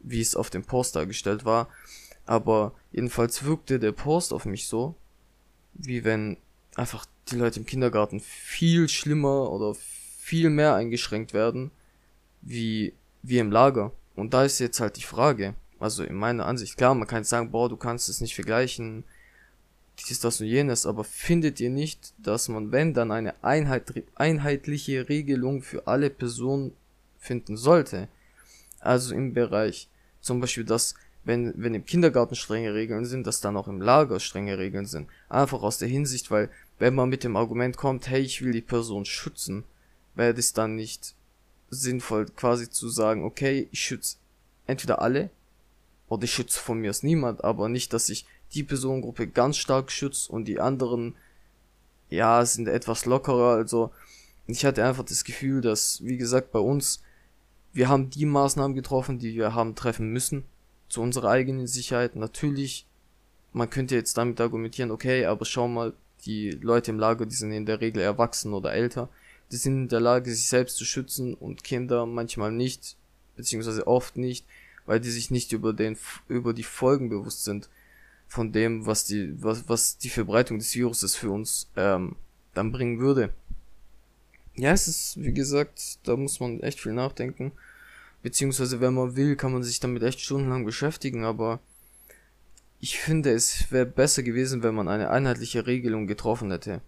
wie 0.00 0.22
es 0.22 0.34
auf 0.34 0.48
dem 0.48 0.64
Post 0.64 0.96
dargestellt 0.96 1.44
war, 1.44 1.68
aber 2.24 2.72
jedenfalls 2.90 3.44
wirkte 3.44 3.78
der 3.78 3.92
Post 3.92 4.32
auf 4.32 4.46
mich 4.46 4.66
so, 4.66 4.94
wie 5.74 6.04
wenn 6.04 6.38
einfach 6.74 7.04
die 7.30 7.36
Leute 7.36 7.60
im 7.60 7.66
Kindergarten 7.66 8.18
viel 8.20 8.88
schlimmer 8.88 9.52
oder 9.52 9.74
viel 9.74 10.48
mehr 10.48 10.74
eingeschränkt 10.74 11.34
werden, 11.34 11.70
wie, 12.40 12.94
wie 13.22 13.40
im 13.40 13.52
Lager. 13.52 13.92
Und 14.16 14.32
da 14.32 14.42
ist 14.44 14.58
jetzt 14.58 14.80
halt 14.80 14.96
die 14.96 15.02
Frage, 15.02 15.54
also 15.80 16.02
in 16.04 16.16
meiner 16.16 16.46
Ansicht, 16.46 16.76
klar, 16.76 16.94
man 16.94 17.08
kann 17.08 17.24
sagen, 17.24 17.50
boah, 17.50 17.68
du 17.68 17.76
kannst 17.76 18.08
es 18.08 18.20
nicht 18.20 18.34
vergleichen, 18.34 19.04
dies, 19.98 20.20
das 20.20 20.40
und 20.40 20.46
jenes, 20.46 20.86
aber 20.86 21.04
findet 21.04 21.60
ihr 21.60 21.70
nicht, 21.70 22.12
dass 22.18 22.48
man, 22.48 22.70
wenn 22.72 22.94
dann 22.94 23.10
eine 23.10 23.42
Einheit, 23.42 24.04
einheitliche 24.14 25.08
Regelung 25.08 25.62
für 25.62 25.86
alle 25.86 26.10
Personen 26.10 26.72
finden 27.18 27.56
sollte? 27.56 28.08
Also 28.80 29.14
im 29.14 29.34
Bereich, 29.34 29.88
zum 30.20 30.40
Beispiel, 30.40 30.64
dass, 30.64 30.94
wenn, 31.24 31.52
wenn 31.56 31.74
im 31.74 31.84
Kindergarten 31.84 32.36
strenge 32.36 32.74
Regeln 32.74 33.04
sind, 33.04 33.26
dass 33.26 33.40
dann 33.40 33.56
auch 33.56 33.66
im 33.66 33.80
Lager 33.80 34.20
strenge 34.20 34.58
Regeln 34.58 34.86
sind. 34.86 35.08
Einfach 35.28 35.62
aus 35.62 35.78
der 35.78 35.88
Hinsicht, 35.88 36.30
weil, 36.30 36.48
wenn 36.78 36.94
man 36.94 37.08
mit 37.08 37.24
dem 37.24 37.36
Argument 37.36 37.76
kommt, 37.76 38.08
hey, 38.08 38.20
ich 38.20 38.42
will 38.42 38.52
die 38.52 38.62
Person 38.62 39.04
schützen, 39.04 39.64
wäre 40.14 40.34
das 40.34 40.52
dann 40.52 40.76
nicht 40.76 41.14
sinnvoll, 41.70 42.26
quasi 42.26 42.70
zu 42.70 42.88
sagen, 42.88 43.24
okay, 43.24 43.68
ich 43.72 43.80
schütze 43.80 44.16
entweder 44.66 45.02
alle, 45.02 45.30
oder 46.08 46.24
ich 46.24 46.32
schütze 46.32 46.58
von 46.58 46.78
mir 46.78 46.90
aus 46.90 47.02
niemand, 47.02 47.44
aber 47.44 47.68
nicht, 47.68 47.92
dass 47.92 48.08
ich 48.08 48.26
die 48.54 48.62
Personengruppe 48.62 49.26
ganz 49.26 49.56
stark 49.56 49.90
schützt 49.90 50.30
und 50.30 50.46
die 50.46 50.60
anderen, 50.60 51.14
ja, 52.08 52.44
sind 52.44 52.68
etwas 52.68 53.04
lockerer. 53.04 53.56
Also 53.56 53.90
ich 54.46 54.64
hatte 54.64 54.84
einfach 54.84 55.04
das 55.04 55.24
Gefühl, 55.24 55.60
dass, 55.60 56.02
wie 56.04 56.16
gesagt, 56.16 56.52
bei 56.52 56.58
uns, 56.58 57.02
wir 57.72 57.88
haben 57.88 58.08
die 58.10 58.24
Maßnahmen 58.24 58.74
getroffen, 58.74 59.18
die 59.18 59.34
wir 59.34 59.54
haben 59.54 59.74
treffen 59.74 60.10
müssen, 60.10 60.44
zu 60.88 61.02
unserer 61.02 61.28
eigenen 61.28 61.66
Sicherheit. 61.66 62.16
Natürlich, 62.16 62.86
man 63.52 63.68
könnte 63.68 63.94
jetzt 63.94 64.16
damit 64.16 64.40
argumentieren, 64.40 64.90
okay, 64.90 65.26
aber 65.26 65.44
schau 65.44 65.68
mal, 65.68 65.92
die 66.24 66.50
Leute 66.50 66.90
im 66.90 66.98
Lager, 66.98 67.26
die 67.26 67.34
sind 67.34 67.52
in 67.52 67.66
der 67.66 67.80
Regel 67.80 68.02
erwachsen 68.02 68.52
oder 68.54 68.72
älter, 68.72 69.08
die 69.52 69.56
sind 69.56 69.74
in 69.74 69.88
der 69.88 70.00
Lage, 70.00 70.30
sich 70.34 70.48
selbst 70.48 70.76
zu 70.76 70.84
schützen 70.84 71.34
und 71.34 71.62
Kinder 71.62 72.06
manchmal 72.06 72.50
nicht, 72.50 72.96
beziehungsweise 73.36 73.86
oft 73.86 74.16
nicht, 74.16 74.44
weil 74.88 75.00
die 75.00 75.10
sich 75.10 75.30
nicht 75.30 75.52
über 75.52 75.74
den, 75.74 75.98
über 76.28 76.54
die 76.54 76.62
Folgen 76.62 77.10
bewusst 77.10 77.44
sind 77.44 77.68
von 78.26 78.52
dem, 78.52 78.86
was 78.86 79.04
die, 79.04 79.34
was, 79.42 79.68
was 79.68 79.98
die 79.98 80.08
Verbreitung 80.08 80.58
des 80.58 80.74
Viruses 80.74 81.14
für 81.14 81.30
uns 81.30 81.68
ähm, 81.76 82.16
dann 82.54 82.72
bringen 82.72 82.98
würde. 82.98 83.34
Ja, 84.54 84.72
es 84.72 84.88
ist, 84.88 85.22
wie 85.22 85.34
gesagt, 85.34 85.98
da 86.04 86.16
muss 86.16 86.40
man 86.40 86.60
echt 86.60 86.80
viel 86.80 86.94
nachdenken. 86.94 87.52
Beziehungsweise, 88.22 88.80
wenn 88.80 88.94
man 88.94 89.14
will, 89.14 89.36
kann 89.36 89.52
man 89.52 89.62
sich 89.62 89.78
damit 89.78 90.02
echt 90.02 90.20
stundenlang 90.20 90.64
beschäftigen, 90.64 91.22
aber 91.22 91.60
ich 92.80 92.98
finde, 92.98 93.30
es 93.32 93.70
wäre 93.70 93.84
besser 93.84 94.22
gewesen, 94.22 94.62
wenn 94.62 94.74
man 94.74 94.88
eine 94.88 95.10
einheitliche 95.10 95.66
Regelung 95.66 96.06
getroffen 96.06 96.50
hätte. 96.50 96.80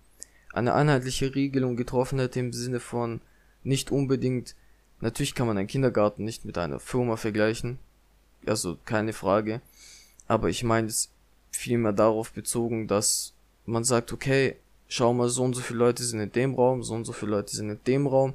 Eine 0.55 0.73
einheitliche 0.73 1.35
Regelung 1.35 1.77
getroffen 1.77 2.19
hätte 2.19 2.41
im 2.41 2.55
Sinne 2.55 2.81
von 2.81 3.21
nicht 3.63 3.91
unbedingt, 3.91 4.57
natürlich 5.01 5.35
kann 5.35 5.47
man 5.47 5.59
einen 5.59 5.69
Kindergarten 5.69 6.25
nicht 6.25 6.47
mit 6.47 6.57
einer 6.57 6.81
Firma 6.81 7.17
vergleichen, 7.17 7.79
also 8.47 8.79
keine 8.85 9.13
Frage, 9.13 9.61
aber 10.27 10.49
ich 10.49 10.65
meine 10.65 10.89
es 10.89 11.11
vielmehr 11.51 11.93
darauf 11.93 12.33
bezogen, 12.33 12.87
dass 12.87 13.35
man 13.67 13.85
sagt, 13.85 14.13
okay, 14.13 14.57
schau 14.89 15.13
mal, 15.13 15.29
so 15.29 15.45
und 15.45 15.55
so 15.55 15.61
viele 15.61 15.79
Leute 15.79 16.03
sind 16.03 16.21
in 16.21 16.33
dem 16.33 16.55
Raum, 16.55 16.83
so 16.83 16.95
und 16.95 17.05
so 17.05 17.13
viele 17.13 17.33
Leute 17.33 17.55
sind 17.55 17.71
in 17.71 17.81
dem 17.87 18.07
Raum. 18.07 18.35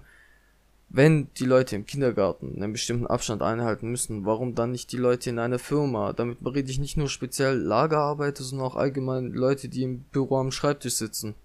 Wenn 0.89 1.27
die 1.37 1.45
Leute 1.45 1.75
im 1.75 1.85
Kindergarten 1.85 2.55
einen 2.55 2.71
bestimmten 2.71 3.07
Abstand 3.07 3.41
einhalten 3.41 3.89
müssen, 3.89 4.25
warum 4.25 4.55
dann 4.55 4.71
nicht 4.71 4.91
die 4.91 4.97
Leute 4.97 5.29
in 5.29 5.39
einer 5.39 5.59
Firma? 5.59 6.13
Damit 6.13 6.43
berede 6.43 6.71
ich 6.71 6.79
nicht 6.79 6.95
nur 6.95 7.09
speziell 7.09 7.57
Lagerarbeiter, 7.57 8.43
sondern 8.43 8.67
auch 8.67 8.75
allgemein 8.75 9.31
Leute, 9.31 9.67
die 9.67 9.83
im 9.83 9.99
Büro 10.11 10.37
am 10.37 10.51
Schreibtisch 10.51 10.95
sitzen. 10.95 11.35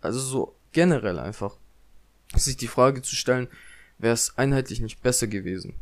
Also 0.00 0.20
so 0.20 0.54
generell 0.72 1.18
einfach. 1.18 1.56
Sich 2.34 2.56
die 2.56 2.68
Frage 2.68 3.02
zu 3.02 3.14
stellen, 3.14 3.48
wäre 3.98 4.14
es 4.14 4.38
einheitlich 4.38 4.80
nicht 4.80 5.02
besser 5.02 5.26
gewesen. 5.26 5.74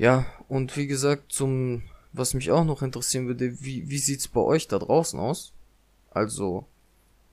Ja, 0.00 0.24
und 0.48 0.78
wie 0.78 0.86
gesagt, 0.86 1.30
zum 1.30 1.82
was 2.14 2.32
mich 2.32 2.50
auch 2.50 2.64
noch 2.64 2.80
interessieren 2.80 3.26
würde, 3.26 3.60
wie, 3.60 3.90
wie 3.90 3.98
sieht's 3.98 4.28
bei 4.28 4.40
euch 4.40 4.66
da 4.66 4.78
draußen 4.78 5.20
aus? 5.20 5.52
Also, 6.10 6.64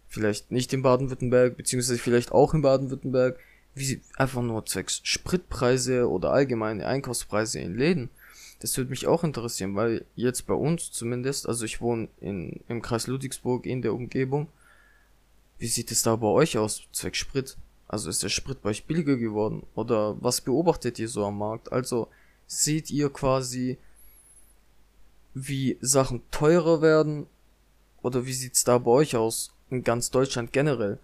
vielleicht 0.10 0.52
nicht 0.52 0.74
in 0.74 0.82
Baden-Württemberg, 0.82 1.56
beziehungsweise 1.56 1.98
vielleicht 1.98 2.34
auch 2.34 2.54
in 2.54 2.62
Baden-Württemberg, 2.62 3.40
wie 3.74 4.02
einfach 4.18 4.42
nur 4.42 4.66
zwecks 4.66 5.00
Spritpreise 5.04 6.10
oder 6.10 6.34
allgemeine 6.34 6.86
Einkaufspreise 6.86 7.60
in 7.60 7.78
Läden. 7.78 8.10
Das 8.60 8.76
würde 8.76 8.90
mich 8.90 9.08
auch 9.08 9.24
interessieren, 9.24 9.78
weil 9.78 10.04
jetzt 10.18 10.46
bei 10.46 10.54
uns 10.54 10.92
zumindest, 10.92 11.48
also 11.48 11.64
ich 11.64 11.80
wohne 11.80 12.10
in, 12.20 12.60
im 12.68 12.82
Kreis 12.82 13.08
Ludwigsburg 13.08 13.66
in 13.66 13.82
der 13.82 13.94
Umgebung. 13.94 14.50
Wie 15.58 15.68
sieht 15.68 15.90
es 15.90 16.02
da 16.02 16.18
bei 16.18 16.28
euch 16.28 16.58
aus, 16.58 16.82
zwecks 16.92 17.20
Sprit? 17.20 17.56
Also 17.88 18.10
ist 18.10 18.24
der 18.24 18.30
Sprit 18.30 18.62
bei 18.62 18.72
euch 18.72 18.84
billiger 18.84 19.16
geworden? 19.16 19.66
Oder 19.74 20.22
was 20.22 20.42
beobachtet 20.42 21.00
ihr 21.00 21.08
so 21.08 21.26
am 21.26 21.38
Markt? 21.38 21.72
Also 21.72 22.10
seht 22.48 22.90
ihr 22.90 23.10
quasi 23.10 23.78
wie 25.34 25.78
Sachen 25.82 26.22
teurer 26.32 26.82
werden? 26.82 27.28
Oder 28.02 28.26
wie 28.26 28.34
sieht's 28.34 28.64
da 28.64 28.78
bei 28.78 28.92
euch 28.92 29.16
aus? 29.16 29.52
In 29.70 29.84
ganz 29.84 30.10
Deutschland 30.10 30.54
generell? 30.54 30.98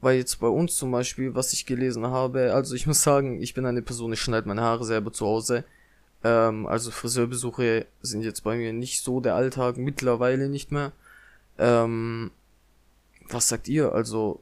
Weil 0.00 0.18
jetzt 0.18 0.40
bei 0.40 0.48
uns 0.48 0.74
zum 0.74 0.90
Beispiel, 0.90 1.34
was 1.34 1.52
ich 1.52 1.66
gelesen 1.66 2.06
habe, 2.06 2.52
also 2.52 2.74
ich 2.74 2.86
muss 2.86 3.02
sagen, 3.02 3.40
ich 3.40 3.54
bin 3.54 3.66
eine 3.66 3.82
Person, 3.82 4.12
ich 4.12 4.20
schneide 4.20 4.48
meine 4.48 4.62
Haare 4.62 4.84
selber 4.84 5.12
zu 5.12 5.26
Hause. 5.26 5.64
Ähm, 6.22 6.66
also 6.66 6.90
Friseurbesuche 6.90 7.86
sind 8.02 8.22
jetzt 8.22 8.42
bei 8.42 8.56
mir 8.56 8.72
nicht 8.72 9.02
so 9.02 9.20
der 9.20 9.34
Alltag, 9.34 9.76
mittlerweile 9.76 10.48
nicht 10.48 10.72
mehr. 10.72 10.92
Ähm, 11.58 12.30
was 13.28 13.48
sagt 13.48 13.68
ihr? 13.68 13.92
Also, 13.92 14.40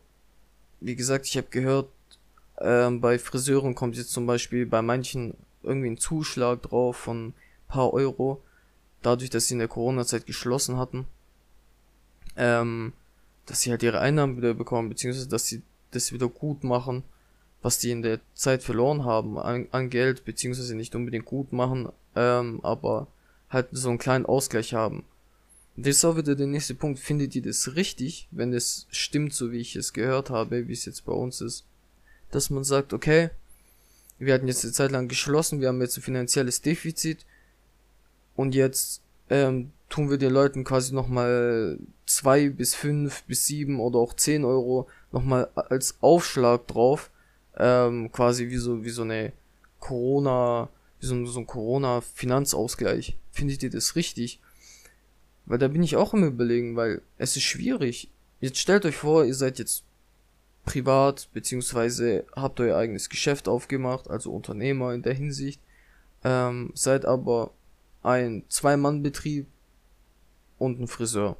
wie 0.80 0.96
gesagt, 0.96 1.26
ich 1.26 1.36
habe 1.36 1.48
gehört, 1.50 1.88
ähm, 2.58 3.00
bei 3.00 3.18
Friseuren 3.18 3.74
kommt 3.74 3.96
jetzt 3.96 4.12
zum 4.12 4.26
Beispiel 4.26 4.66
bei 4.66 4.82
manchen 4.82 5.34
irgendwie 5.62 5.90
ein 5.90 5.98
Zuschlag 5.98 6.62
drauf 6.62 6.96
von 6.96 7.34
paar 7.68 7.92
Euro 7.92 8.42
dadurch, 9.02 9.30
dass 9.30 9.48
sie 9.48 9.54
in 9.54 9.58
der 9.58 9.68
Corona-Zeit 9.68 10.26
geschlossen 10.26 10.76
hatten, 10.76 11.06
ähm, 12.36 12.92
dass 13.46 13.60
sie 13.60 13.70
halt 13.70 13.82
ihre 13.82 14.00
Einnahmen 14.00 14.36
wieder 14.36 14.54
bekommen, 14.54 14.88
beziehungsweise 14.88 15.28
dass 15.28 15.46
sie 15.46 15.62
das 15.90 16.12
wieder 16.12 16.28
gut 16.28 16.64
machen, 16.64 17.02
was 17.60 17.78
die 17.78 17.90
in 17.90 18.02
der 18.02 18.20
Zeit 18.34 18.62
verloren 18.62 19.04
haben 19.04 19.38
an, 19.38 19.68
an 19.70 19.90
Geld, 19.90 20.24
beziehungsweise 20.24 20.74
nicht 20.74 20.94
unbedingt 20.94 21.26
gut 21.26 21.52
machen, 21.52 21.90
ähm, 22.16 22.60
aber 22.62 23.06
halt 23.50 23.68
so 23.72 23.88
einen 23.88 23.98
kleinen 23.98 24.26
Ausgleich 24.26 24.74
haben. 24.74 25.04
Und 25.76 25.86
das 25.86 25.96
ist 25.96 26.04
auch 26.04 26.16
wieder 26.16 26.34
der 26.34 26.46
nächste 26.46 26.74
Punkt. 26.74 26.98
Findet 26.98 27.34
ihr 27.34 27.42
das 27.42 27.76
richtig, 27.76 28.28
wenn 28.30 28.52
es 28.52 28.86
stimmt, 28.90 29.32
so 29.32 29.52
wie 29.52 29.58
ich 29.58 29.76
es 29.76 29.92
gehört 29.92 30.30
habe, 30.30 30.68
wie 30.68 30.72
es 30.72 30.84
jetzt 30.84 31.04
bei 31.04 31.12
uns 31.12 31.40
ist? 31.40 31.64
Dass 32.30 32.50
man 32.50 32.64
sagt, 32.64 32.92
okay, 32.92 33.30
wir 34.24 34.34
hatten 34.34 34.48
jetzt 34.48 34.64
eine 34.64 34.72
Zeit 34.72 34.90
lang 34.90 35.08
geschlossen, 35.08 35.60
wir 35.60 35.68
haben 35.68 35.80
jetzt 35.80 35.96
ein 35.96 36.02
finanzielles 36.02 36.60
Defizit, 36.60 37.24
und 38.34 38.54
jetzt 38.54 39.02
ähm, 39.30 39.72
tun 39.88 40.10
wir 40.10 40.18
den 40.18 40.32
Leuten 40.32 40.64
quasi 40.64 40.94
nochmal 40.94 41.78
zwei 42.06 42.48
bis 42.48 42.74
fünf 42.74 43.22
bis 43.24 43.46
sieben 43.46 43.80
oder 43.80 43.98
auch 43.98 44.14
zehn 44.14 44.44
Euro 44.44 44.88
nochmal 45.10 45.48
als 45.54 45.96
Aufschlag 46.00 46.66
drauf. 46.66 47.10
Ähm, 47.56 48.10
quasi 48.10 48.48
wie 48.48 48.56
so, 48.56 48.84
wie 48.84 48.90
so 48.90 49.02
eine 49.02 49.32
Corona, 49.78 50.70
wie 51.00 51.06
so, 51.06 51.26
so 51.26 51.40
ein 51.40 51.46
Corona-Finanzausgleich. 51.46 53.16
Findet 53.30 53.62
ihr 53.62 53.70
das 53.70 53.94
richtig? 53.96 54.40
Weil 55.44 55.58
da 55.58 55.68
bin 55.68 55.82
ich 55.82 55.96
auch 55.96 56.14
im 56.14 56.24
Überlegen, 56.24 56.76
weil 56.76 57.02
es 57.18 57.36
ist 57.36 57.42
schwierig. 57.42 58.08
Jetzt 58.40 58.58
stellt 58.58 58.86
euch 58.86 58.96
vor, 58.96 59.24
ihr 59.24 59.34
seid 59.34 59.58
jetzt 59.58 59.84
privat, 60.64 61.28
beziehungsweise 61.32 62.24
habt 62.34 62.60
euer 62.60 62.76
eigenes 62.76 63.08
Geschäft 63.08 63.48
aufgemacht, 63.48 64.08
also 64.08 64.32
Unternehmer 64.32 64.94
in 64.94 65.02
der 65.02 65.14
Hinsicht, 65.14 65.60
ähm, 66.24 66.70
seid 66.74 67.04
aber 67.04 67.50
ein 68.02 68.44
Zwei-Mann-Betrieb 68.48 69.46
und 70.58 70.80
ein 70.80 70.88
Friseur. 70.88 71.36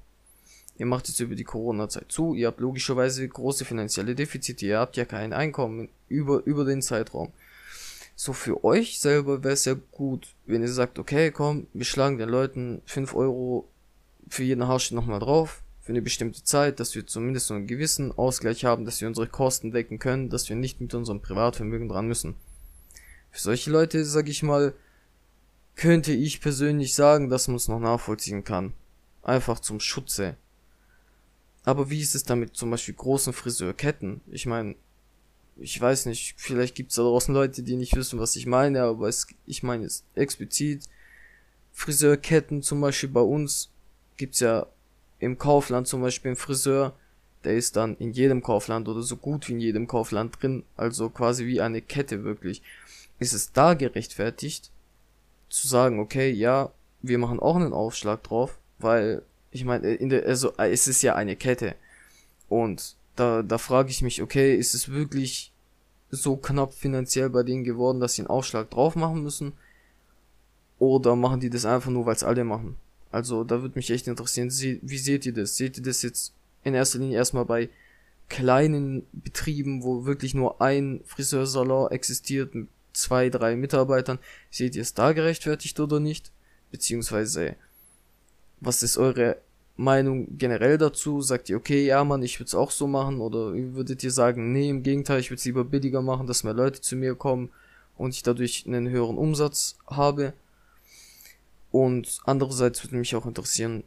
Ihr 0.79 0.87
macht 0.87 1.09
jetzt 1.09 1.21
über 1.21 1.35
die 1.35 1.45
Corona-Zeit 1.45 2.11
zu, 2.11 2.35
ihr 2.35 2.49
habt 2.49 2.61
logischerweise 2.61 3.27
große 3.29 3.65
finanzielle 3.65 4.15
Defizite, 4.15 4.67
ihr 4.67 4.79
habt 4.79 4.97
ja 4.97 5.05
kein 5.05 5.33
Einkommen 5.33 5.89
über, 6.09 6.43
über 6.45 6.65
den 6.65 6.83
Zeitraum. 6.83 7.33
So 8.17 8.33
für 8.33 8.65
euch 8.65 8.99
selber 8.99 9.43
wäre 9.45 9.55
es 9.55 9.65
ja 9.65 9.77
gut, 9.93 10.35
wenn 10.47 10.63
ihr 10.63 10.69
sagt, 10.69 10.99
okay, 10.99 11.31
komm, 11.31 11.67
wir 11.73 11.85
schlagen 11.85 12.19
den 12.19 12.29
Leuten 12.29 12.83
5 12.87 13.15
Euro 13.15 13.69
für 14.29 14.45
jeden 14.45 14.67
Haarschnitt 14.67 14.97
nochmal 14.97 15.21
drauf, 15.21 15.63
für 15.83 15.91
eine 15.91 16.01
bestimmte 16.01 16.45
Zeit, 16.45 16.79
dass 16.79 16.95
wir 16.95 17.07
zumindest 17.07 17.49
so 17.49 17.55
einen 17.55 17.67
gewissen 17.67 18.13
Ausgleich 18.13 18.65
haben, 18.65 18.85
dass 18.85 19.01
wir 19.01 19.09
unsere 19.09 19.27
Kosten 19.27 19.73
decken 19.73 19.99
können, 19.99 20.31
dass 20.31 20.49
wir 20.49 20.55
nicht 20.55 20.81
mit 20.81 20.95
unserem 20.95 21.21
Privatvermögen 21.21 21.89
dran 21.89 22.07
müssen. 22.07 22.37
Für 23.33 23.41
solche 23.41 23.71
Leute, 23.71 24.05
sag 24.05 24.29
ich 24.29 24.45
mal, 24.45 24.75
könnte 25.75 26.13
ich 26.13 26.41
persönlich 26.41 26.95
sagen, 26.95 27.31
dass 27.31 27.49
man 27.49 27.57
es 27.57 27.67
noch 27.67 27.81
nachvollziehen 27.81 28.45
kann. 28.45 28.75
Einfach 29.23 29.59
zum 29.59 29.81
Schutze. 29.81 30.37
Aber 31.65 31.91
wie 31.91 32.01
ist 32.01 32.15
es 32.15 32.23
damit 32.23 32.57
zum 32.57 32.71
Beispiel 32.71 32.95
großen 32.95 33.33
Friseurketten? 33.33 34.21
Ich 34.31 34.47
meine, 34.47 34.77
ich 35.57 35.81
weiß 35.81 36.07
nicht, 36.07 36.35
vielleicht 36.37 36.77
gibt 36.77 36.91
es 36.91 36.97
da 36.97 37.03
draußen 37.03 37.35
Leute, 37.35 37.63
die 37.65 37.77
nicht 37.77 37.97
wissen, 37.97 38.21
was 38.21 38.37
ich 38.37 38.47
meine, 38.47 38.83
aber 38.83 39.09
es, 39.09 39.27
ich 39.47 39.63
meine 39.65 39.85
es 39.85 40.05
explizit. 40.15 40.85
Friseurketten 41.73 42.63
zum 42.63 42.81
Beispiel 42.81 43.09
bei 43.09 43.21
uns 43.21 43.71
gibt's 44.17 44.41
ja 44.41 44.67
im 45.23 45.39
Kaufland 45.39 45.87
zum 45.87 46.03
Beispiel 46.03 46.31
einen 46.31 46.37
Friseur, 46.37 46.95
der 47.45 47.55
ist 47.55 47.77
dann 47.77 47.97
in 47.99 48.11
jedem 48.11 48.43
Kaufland 48.43 48.89
oder 48.89 49.03
so 49.03 49.17
gut 49.17 49.49
wie 49.49 49.53
in 49.53 49.61
jedem 49.61 49.87
Kaufland 49.87 50.43
drin, 50.43 50.65
also 50.77 51.11
quasi 51.11 51.47
wie 51.47 51.61
eine 51.61 51.81
Kette 51.81 52.25
wirklich. 52.25 52.61
ist 53.21 53.33
es 53.33 53.53
da 53.53 53.75
gerechtfertigt, 53.75 54.73
zu 55.49 55.69
sagen, 55.69 56.01
okay, 56.01 56.31
ja, 56.31 56.73
wir 57.03 57.19
machen 57.19 57.39
auch 57.39 57.55
einen 57.55 57.73
Aufschlag 57.73 58.25
drauf, 58.25 58.59
weil 58.81 59.23
ich 59.53 59.65
meine, 59.65 59.95
in 59.95 60.09
der, 60.09 60.27
also 60.27 60.55
es 60.57 60.89
ist 60.89 61.03
ja 61.03 61.15
eine 61.15 61.37
Kette. 61.37 61.77
Und 62.49 62.97
da, 63.15 63.43
da 63.45 63.59
frage 63.59 63.91
ich 63.91 64.03
mich, 64.03 64.23
okay, 64.23 64.57
ist 64.57 64.75
es 64.75 64.89
wirklich 64.89 65.53
so 66.11 66.37
knapp 66.37 66.75
finanziell 66.75 67.31
bei 67.31 67.45
denen 67.45 67.63
geworden, 67.63 68.01
dass 68.01 68.15
sie 68.15 68.23
einen 68.23 68.31
Aufschlag 68.31 68.71
drauf 68.71 68.97
machen 68.97 69.23
müssen? 69.23 69.53
Oder 70.81 71.15
machen 71.15 71.39
die 71.39 71.51
das 71.51 71.65
einfach 71.65 71.91
nur, 71.91 72.07
weil 72.07 72.17
es 72.17 72.25
alle 72.25 72.43
machen? 72.43 72.77
Also 73.13 73.45
da 73.45 73.61
würde 73.61 73.77
mich 73.77 73.91
echt 73.91 74.09
interessieren, 74.09 74.51
wie 74.51 74.99
seht 74.99 75.27
ihr 75.27 75.35
das? 75.35 75.57
Seht 75.57 75.77
ihr 75.77 75.85
das 75.85 76.01
jetzt 76.03 76.33
in 76.65 76.75
erster 76.75 76.99
Linie 76.99 77.19
erstmal 77.19 77.45
bei 77.45 77.69
kleinen 78.31 79.07
Betrieben, 79.13 79.83
wo 79.83 80.07
wirklich 80.07 80.33
nur 80.33 80.63
ein 80.63 81.03
Friseursalon 81.05 81.91
existiert 81.91 82.55
mit 82.55 82.69
zwei, 82.95 83.29
drei 83.29 83.55
Mitarbeitern? 83.55 84.19
Seht 84.51 84.75
ihr 84.75 84.83
es 84.83 84.95
da 84.95 85.13
gerechtfertigt 85.13 85.79
oder 85.79 86.01
nicht? 86.01 86.33
Beziehungsweise, 86.71 87.57
was 88.61 88.83
ist 88.83 88.97
eure 88.97 89.37
Meinung 89.77 90.39
generell 90.39 90.79
dazu? 90.79 91.21
Sagt 91.21 91.51
ihr, 91.51 91.59
okay, 91.59 91.85
ja, 91.85 92.03
Mann, 92.05 92.23
ich 92.23 92.41
würde 92.41 92.49
es 92.49 92.55
auch 92.55 92.71
so 92.71 92.87
machen? 92.87 93.21
Oder 93.21 93.53
würdet 93.75 94.03
ihr 94.03 94.11
sagen, 94.11 94.53
nee, 94.53 94.71
im 94.71 94.83
Gegenteil, 94.83 95.21
ich 95.21 95.31
würde 95.31 95.39
es 95.39 95.45
lieber 95.45 95.65
billiger 95.65 96.01
machen, 96.01 96.27
dass 96.27 96.45
mehr 96.45 96.55
Leute 96.55 96.81
zu 96.81 96.97
mir 96.97 97.15
kommen 97.15 97.51
und 97.99 98.15
ich 98.15 98.23
dadurch 98.23 98.65
einen 98.67 98.89
höheren 98.89 99.19
Umsatz 99.19 99.77
habe? 99.87 100.33
Und 101.73 102.21
andererseits 102.25 102.85
würde 102.85 102.97
mich 102.97 103.17
auch 103.17 103.27
interessieren, 103.27 103.83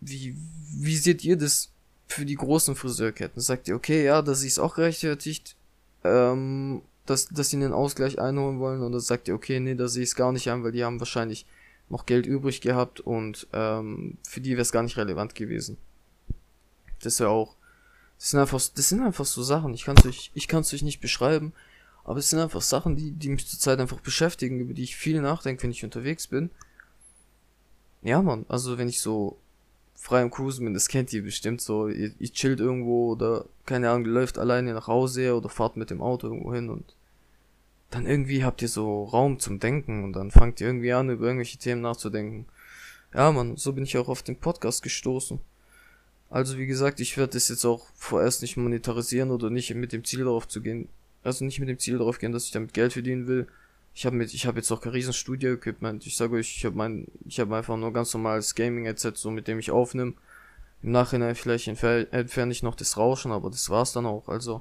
wie, 0.00 0.34
wie 0.72 0.96
seht 0.96 1.24
ihr 1.24 1.36
das 1.36 1.70
für 2.08 2.24
die 2.24 2.34
großen 2.34 2.74
Friseurketten? 2.74 3.40
Sagt 3.40 3.68
ihr, 3.68 3.76
okay, 3.76 4.04
ja, 4.04 4.22
dass 4.22 4.42
ist 4.42 4.58
auch 4.58 4.74
gerechtfertigt, 4.74 5.56
ähm, 6.04 6.82
dass, 7.04 7.28
dass 7.28 7.50
sie 7.50 7.56
einen 7.56 7.74
Ausgleich 7.74 8.18
einholen 8.18 8.58
wollen? 8.58 8.82
Oder 8.82 9.00
sagt 9.00 9.28
ihr, 9.28 9.34
okay, 9.34 9.60
nee, 9.60 9.74
da 9.74 9.88
sehe 9.88 10.02
ich 10.02 10.10
es 10.10 10.16
gar 10.16 10.32
nicht 10.32 10.50
ein, 10.50 10.64
weil 10.64 10.72
die 10.72 10.84
haben 10.84 10.98
wahrscheinlich 10.98 11.46
noch 11.88 12.06
Geld 12.06 12.26
übrig 12.26 12.60
gehabt 12.60 13.00
und 13.00 13.46
ähm, 13.52 14.16
für 14.26 14.40
die 14.40 14.52
wäre 14.52 14.62
es 14.62 14.72
gar 14.72 14.82
nicht 14.82 14.96
relevant 14.96 15.34
gewesen. 15.34 15.76
Das 17.02 17.18
ja 17.18 17.28
auch, 17.28 17.54
das 18.18 18.30
sind 18.30 18.40
einfach, 18.40 18.60
das 18.74 18.88
sind 18.88 19.02
einfach 19.02 19.24
so 19.24 19.42
Sachen. 19.42 19.74
Ich 19.74 19.84
kann 19.84 19.96
es 19.98 20.06
euch, 20.06 20.30
ich 20.34 20.48
kann 20.48 20.62
es 20.62 20.72
euch 20.74 20.82
nicht 20.82 21.00
beschreiben, 21.00 21.52
aber 22.04 22.18
es 22.18 22.30
sind 22.30 22.40
einfach 22.40 22.62
Sachen, 22.62 22.96
die, 22.96 23.12
die 23.12 23.28
mich 23.28 23.46
zurzeit 23.46 23.78
einfach 23.78 24.00
beschäftigen, 24.00 24.58
über 24.58 24.74
die 24.74 24.82
ich 24.82 24.96
viel 24.96 25.20
nachdenke, 25.20 25.62
wenn 25.62 25.70
ich 25.70 25.84
unterwegs 25.84 26.26
bin. 26.26 26.50
Ja, 28.06 28.22
man, 28.22 28.46
also 28.48 28.78
wenn 28.78 28.88
ich 28.88 29.00
so 29.00 29.36
frei 29.96 30.22
im 30.22 30.30
Cruisen 30.30 30.64
bin, 30.64 30.74
das 30.74 30.86
kennt 30.86 31.12
ihr 31.12 31.24
bestimmt 31.24 31.60
so, 31.60 31.88
ihr, 31.88 32.12
ihr 32.20 32.32
chillt 32.32 32.60
irgendwo 32.60 33.10
oder 33.10 33.46
keine 33.64 33.90
Ahnung, 33.90 34.04
läuft 34.04 34.38
alleine 34.38 34.74
nach 34.74 34.86
Hause 34.86 35.34
oder 35.34 35.48
fahrt 35.48 35.76
mit 35.76 35.90
dem 35.90 36.00
Auto 36.00 36.28
irgendwo 36.28 36.54
hin 36.54 36.70
und 36.70 36.94
dann 37.90 38.06
irgendwie 38.06 38.44
habt 38.44 38.62
ihr 38.62 38.68
so 38.68 39.02
Raum 39.06 39.40
zum 39.40 39.58
Denken 39.58 40.04
und 40.04 40.12
dann 40.12 40.30
fangt 40.30 40.60
ihr 40.60 40.68
irgendwie 40.68 40.92
an, 40.92 41.10
über 41.10 41.26
irgendwelche 41.26 41.58
Themen 41.58 41.80
nachzudenken. 41.80 42.46
Ja, 43.12 43.32
man, 43.32 43.56
so 43.56 43.72
bin 43.72 43.82
ich 43.82 43.98
auch 43.98 44.08
auf 44.08 44.22
den 44.22 44.36
Podcast 44.36 44.84
gestoßen. 44.84 45.40
Also 46.30 46.58
wie 46.58 46.66
gesagt, 46.66 47.00
ich 47.00 47.16
werde 47.16 47.32
das 47.32 47.48
jetzt 47.48 47.64
auch 47.64 47.88
vorerst 47.96 48.40
nicht 48.40 48.56
monetarisieren 48.56 49.32
oder 49.32 49.50
nicht 49.50 49.74
mit 49.74 49.92
dem 49.92 50.04
Ziel 50.04 50.20
darauf 50.20 50.46
zu 50.46 50.60
gehen. 50.60 50.88
Also 51.24 51.44
nicht 51.44 51.58
mit 51.58 51.68
dem 51.68 51.80
Ziel 51.80 51.98
darauf 51.98 52.20
gehen, 52.20 52.30
dass 52.30 52.44
ich 52.44 52.52
damit 52.52 52.72
Geld 52.72 52.92
verdienen 52.92 53.26
will. 53.26 53.48
Ich 53.96 54.04
habe 54.04 54.14
mit, 54.14 54.34
ich 54.34 54.46
habe 54.46 54.58
jetzt 54.58 54.70
auch 54.70 54.82
kein 54.82 54.92
riesen 54.92 55.14
Studio-Equipment. 55.14 56.06
Ich 56.06 56.18
sage 56.18 56.36
euch, 56.36 56.54
ich 56.54 56.66
habe 56.66 56.76
mein, 56.76 57.06
ich 57.24 57.40
habe 57.40 57.56
einfach 57.56 57.78
nur 57.78 57.94
ganz 57.94 58.12
normales 58.12 58.54
Gaming-Headset, 58.54 59.12
so 59.14 59.30
mit 59.30 59.48
dem 59.48 59.58
ich 59.58 59.70
aufnehme. 59.70 60.12
Im 60.82 60.92
Nachhinein 60.92 61.34
vielleicht 61.34 61.66
entferne 61.66 62.52
ich 62.52 62.62
noch 62.62 62.74
das 62.74 62.98
Rauschen, 62.98 63.32
aber 63.32 63.48
das 63.48 63.70
war's 63.70 63.94
dann 63.94 64.04
auch. 64.04 64.28
Also 64.28 64.60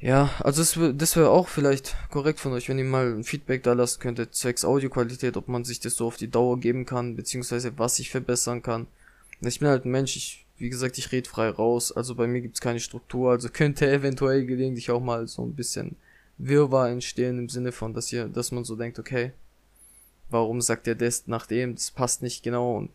ja, 0.00 0.28
also 0.40 0.60
das, 0.60 0.98
das 0.98 1.16
wäre 1.16 1.30
auch 1.30 1.48
vielleicht 1.48 1.96
korrekt 2.10 2.40
von 2.40 2.52
euch, 2.52 2.68
wenn 2.68 2.78
ihr 2.78 2.84
mal 2.84 3.10
ein 3.10 3.24
Feedback 3.24 3.62
da 3.62 3.72
lassen 3.72 4.00
könntet, 4.00 4.34
zwecks 4.34 4.66
Audioqualität, 4.66 5.38
ob 5.38 5.48
man 5.48 5.64
sich 5.64 5.80
das 5.80 5.96
so 5.96 6.06
auf 6.06 6.18
die 6.18 6.30
Dauer 6.30 6.60
geben 6.60 6.84
kann, 6.84 7.16
beziehungsweise 7.16 7.78
was 7.78 7.98
ich 7.98 8.10
verbessern 8.10 8.62
kann. 8.62 8.86
Ich 9.40 9.60
bin 9.60 9.68
halt 9.68 9.86
ein 9.86 9.90
Mensch, 9.90 10.14
ich, 10.14 10.44
wie 10.58 10.68
gesagt, 10.68 10.98
ich 10.98 11.10
rede 11.10 11.26
frei 11.26 11.48
raus, 11.48 11.90
also 11.90 12.14
bei 12.16 12.26
mir 12.26 12.42
gibt's 12.42 12.60
keine 12.60 12.80
Struktur, 12.80 13.30
also 13.30 13.48
könnte 13.48 13.90
eventuell 13.90 14.44
gelegentlich 14.44 14.90
auch 14.90 15.00
mal 15.00 15.26
so 15.26 15.42
ein 15.42 15.54
bisschen 15.54 15.96
Wirrwarr 16.38 16.90
entstehen 16.90 17.38
im 17.38 17.48
Sinne 17.48 17.72
von, 17.72 17.94
dass 17.94 18.12
ihr, 18.12 18.28
dass 18.28 18.52
man 18.52 18.64
so 18.64 18.76
denkt, 18.76 18.98
okay, 18.98 19.32
warum 20.30 20.60
sagt 20.60 20.88
er 20.88 20.94
das 20.94 21.26
nach 21.26 21.46
dem, 21.46 21.74
das 21.74 21.90
passt 21.90 22.22
nicht 22.22 22.42
genau 22.42 22.76
und 22.76 22.90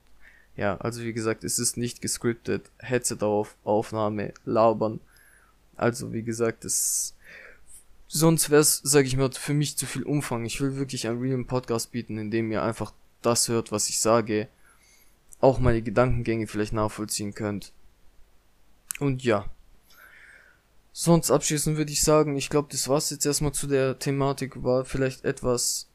ja, 0.56 0.78
also 0.78 1.04
wie 1.04 1.14
gesagt, 1.14 1.44
es 1.44 1.58
ist 1.58 1.78
nicht 1.78 2.02
gescriptet, 2.02 2.70
Headset 2.80 3.20
auf, 3.22 3.56
Aufnahme, 3.64 4.34
labern, 4.44 5.00
also, 5.80 6.12
wie 6.12 6.24
gesagt, 6.24 6.66
das, 6.66 7.16
sonst 8.10 8.50
wäre 8.50 8.60
es, 8.60 8.82
sage 8.84 9.08
ich 9.08 9.16
mal, 9.16 9.32
für 9.32 9.54
mich 9.54 9.78
zu 9.78 9.86
viel 9.86 10.04
Umfang. 10.04 10.44
Ich 10.44 10.60
will 10.60 10.76
wirklich 10.76 11.08
einen 11.08 11.22
realen 11.22 11.48
Podcast 11.48 11.94
bieten, 11.94 12.18
in 12.18 12.32
dem 12.32 12.52
ihr 12.52 12.62
einfach 12.62 12.92
das 13.22 13.48
hört, 13.48 13.72
was 13.72 13.88
ich 13.88 14.02
sage, 14.02 14.50
auch 15.40 15.60
meine 15.60 15.82
Gedankengänge 15.82 16.48
vielleicht 16.48 16.74
nachvollziehen 16.74 17.34
könnt. 17.34 17.72
Und 19.00 19.24
ja. 19.24 19.50
Sonst 20.92 21.32
abschließend 21.32 21.78
würde 21.78 21.92
ich 21.92 22.02
sagen, 22.02 22.36
ich 22.36 22.50
glaube, 22.50 22.70
das 22.72 22.88
war's 22.88 23.10
jetzt 23.10 23.26
erstmal 23.26 23.52
zu 23.52 23.68
der 23.68 24.00
Thematik, 24.00 24.64
war 24.64 24.86
vielleicht 24.86 25.24
etwas 25.24 25.88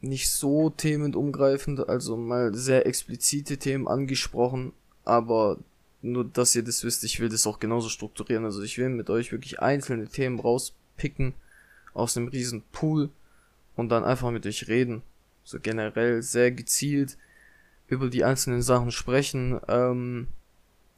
nicht 0.00 0.30
so 0.30 0.70
themenumgreifend, 0.70 1.88
also 1.88 2.16
mal 2.16 2.54
sehr 2.54 2.86
explizite 2.86 3.58
Themen 3.58 3.88
angesprochen, 3.88 4.72
aber 5.04 5.58
nur, 6.00 6.24
dass 6.24 6.54
ihr 6.54 6.62
das 6.62 6.84
wisst, 6.84 7.02
ich 7.04 7.18
will 7.18 7.28
das 7.28 7.46
auch 7.46 7.58
genauso 7.58 7.88
strukturieren. 7.88 8.44
Also 8.44 8.62
ich 8.62 8.78
will 8.78 8.88
mit 8.88 9.10
euch 9.10 9.32
wirklich 9.32 9.60
einzelne 9.60 10.06
Themen 10.06 10.38
rauspicken 10.38 11.34
aus 11.92 12.16
einem 12.16 12.28
riesen 12.28 12.62
Pool 12.70 13.10
und 13.74 13.88
dann 13.88 14.04
einfach 14.04 14.30
mit 14.30 14.46
euch 14.46 14.68
reden. 14.68 15.02
So 15.42 15.58
generell 15.60 16.22
sehr 16.22 16.52
gezielt 16.52 17.16
über 17.88 18.10
die 18.10 18.22
einzelnen 18.22 18.62
Sachen 18.62 18.92
sprechen. 18.92 19.60
Ähm, 19.66 20.28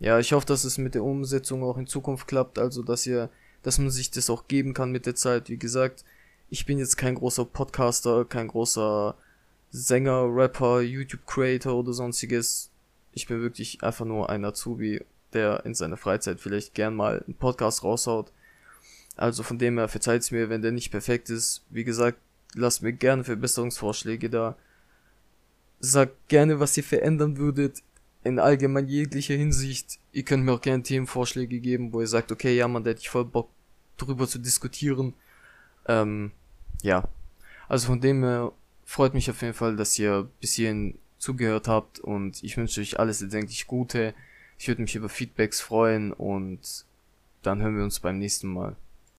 ja, 0.01 0.19
ich 0.19 0.33
hoffe, 0.33 0.47
dass 0.47 0.65
es 0.65 0.79
mit 0.79 0.95
der 0.95 1.05
Umsetzung 1.05 1.63
auch 1.63 1.79
in 1.79 1.87
Zukunft 1.87 2.27
klappt. 2.27 2.59
Also, 2.59 2.83
dass 2.83 3.07
ihr, 3.07 3.31
dass 3.63 3.79
man 3.79 3.91
sich 3.91 4.11
das 4.11 4.31
auch 4.31 4.49
geben 4.49 4.75
kann 4.75 4.91
mit 4.91 5.07
der 5.07 5.15
Zeit. 5.15 5.49
Wie 5.49 5.59
gesagt, 5.59 6.05
ich 6.49 6.67
bin 6.67 6.79
jetzt 6.79 6.97
kein 6.97 7.15
großer 7.15 7.45
Podcaster, 7.45 8.25
kein 8.25 8.49
großer 8.49 9.15
Sänger, 9.71 10.25
Rapper, 10.35 10.81
YouTube-Creator 10.81 11.75
oder 11.75 11.93
sonstiges 11.93 12.71
ich 13.13 13.27
bin 13.27 13.41
wirklich 13.41 13.83
einfach 13.83 14.05
nur 14.05 14.31
ein 14.31 14.45
Azubi, 14.45 15.05
der 15.33 15.65
in 15.65 15.75
seiner 15.75 15.97
Freizeit 15.97 16.41
vielleicht 16.41 16.75
gern 16.75 16.95
mal 16.95 17.23
einen 17.27 17.35
Podcast 17.35 17.85
raushaut. 17.85 18.33
Also 19.17 19.43
von 19.43 19.59
dem 19.59 19.79
her 19.79 19.89
verzeiht's 19.89 20.31
mir, 20.31 20.49
wenn 20.49 20.63
der 20.63 20.73
nicht 20.73 20.91
perfekt 20.91 21.31
ist. 21.31 21.65
Wie 21.71 21.85
gesagt, 21.85 22.19
lasst 22.55 22.83
mir 22.83 22.93
gerne 22.93 23.25
Verbesserungsvorschläge 23.25 24.31
da. 24.31 24.57
Sagt 25.81 26.29
gerne, 26.29 26.61
was 26.61 26.77
ihr 26.77 26.85
verändern 26.85 27.37
würdet. 27.37 27.83
In 28.23 28.39
allgemein 28.39 28.87
jeglicher 28.87 29.35
Hinsicht. 29.35 29.99
Ihr 30.13 30.25
könnt 30.25 30.45
mir 30.45 30.53
auch 30.53 30.61
gerne 30.61 30.83
Themenvorschläge 30.83 31.61
geben, 31.61 31.93
wo 31.93 32.01
ihr 32.01 32.07
sagt, 32.07 32.33
okay, 32.33 32.55
ja, 32.57 32.69
man, 32.69 32.85
da 32.85 32.91
hätte 32.91 33.01
ich 33.01 33.09
voll 33.09 33.25
Bock 33.25 33.49
drüber 33.97 34.29
zu 34.29 34.39
diskutieren. 34.39 35.15
Ähm, 35.87 36.33
ja. 36.83 37.09
Also 37.69 37.87
von 37.87 38.01
dem 38.01 38.23
her 38.23 38.53
freut 38.85 39.15
mich 39.15 39.31
auf 39.31 39.41
jeden 39.43 39.55
Fall, 39.55 39.77
dass 39.77 39.99
ihr 39.99 40.29
bis 40.41 40.55
hierhin 40.55 40.99
zugehört 41.19 41.69
habt 41.69 42.01
und 42.01 42.43
ich 42.43 42.57
wünsche 42.57 42.81
euch 42.81 42.99
alles 42.99 43.23
erdenklich 43.23 43.67
Gute. 43.67 44.15
Ich 44.59 44.69
würde 44.69 44.83
mich 44.83 44.97
über 44.97 45.09
Feedbacks 45.09 45.61
freuen 45.61 46.13
und 46.13 46.85
dann 47.43 47.63
hören 47.63 47.77
wir 47.77 47.85
uns 47.85 48.01
beim 48.01 48.19
nächsten 48.19 48.49
Mal. 48.49 48.77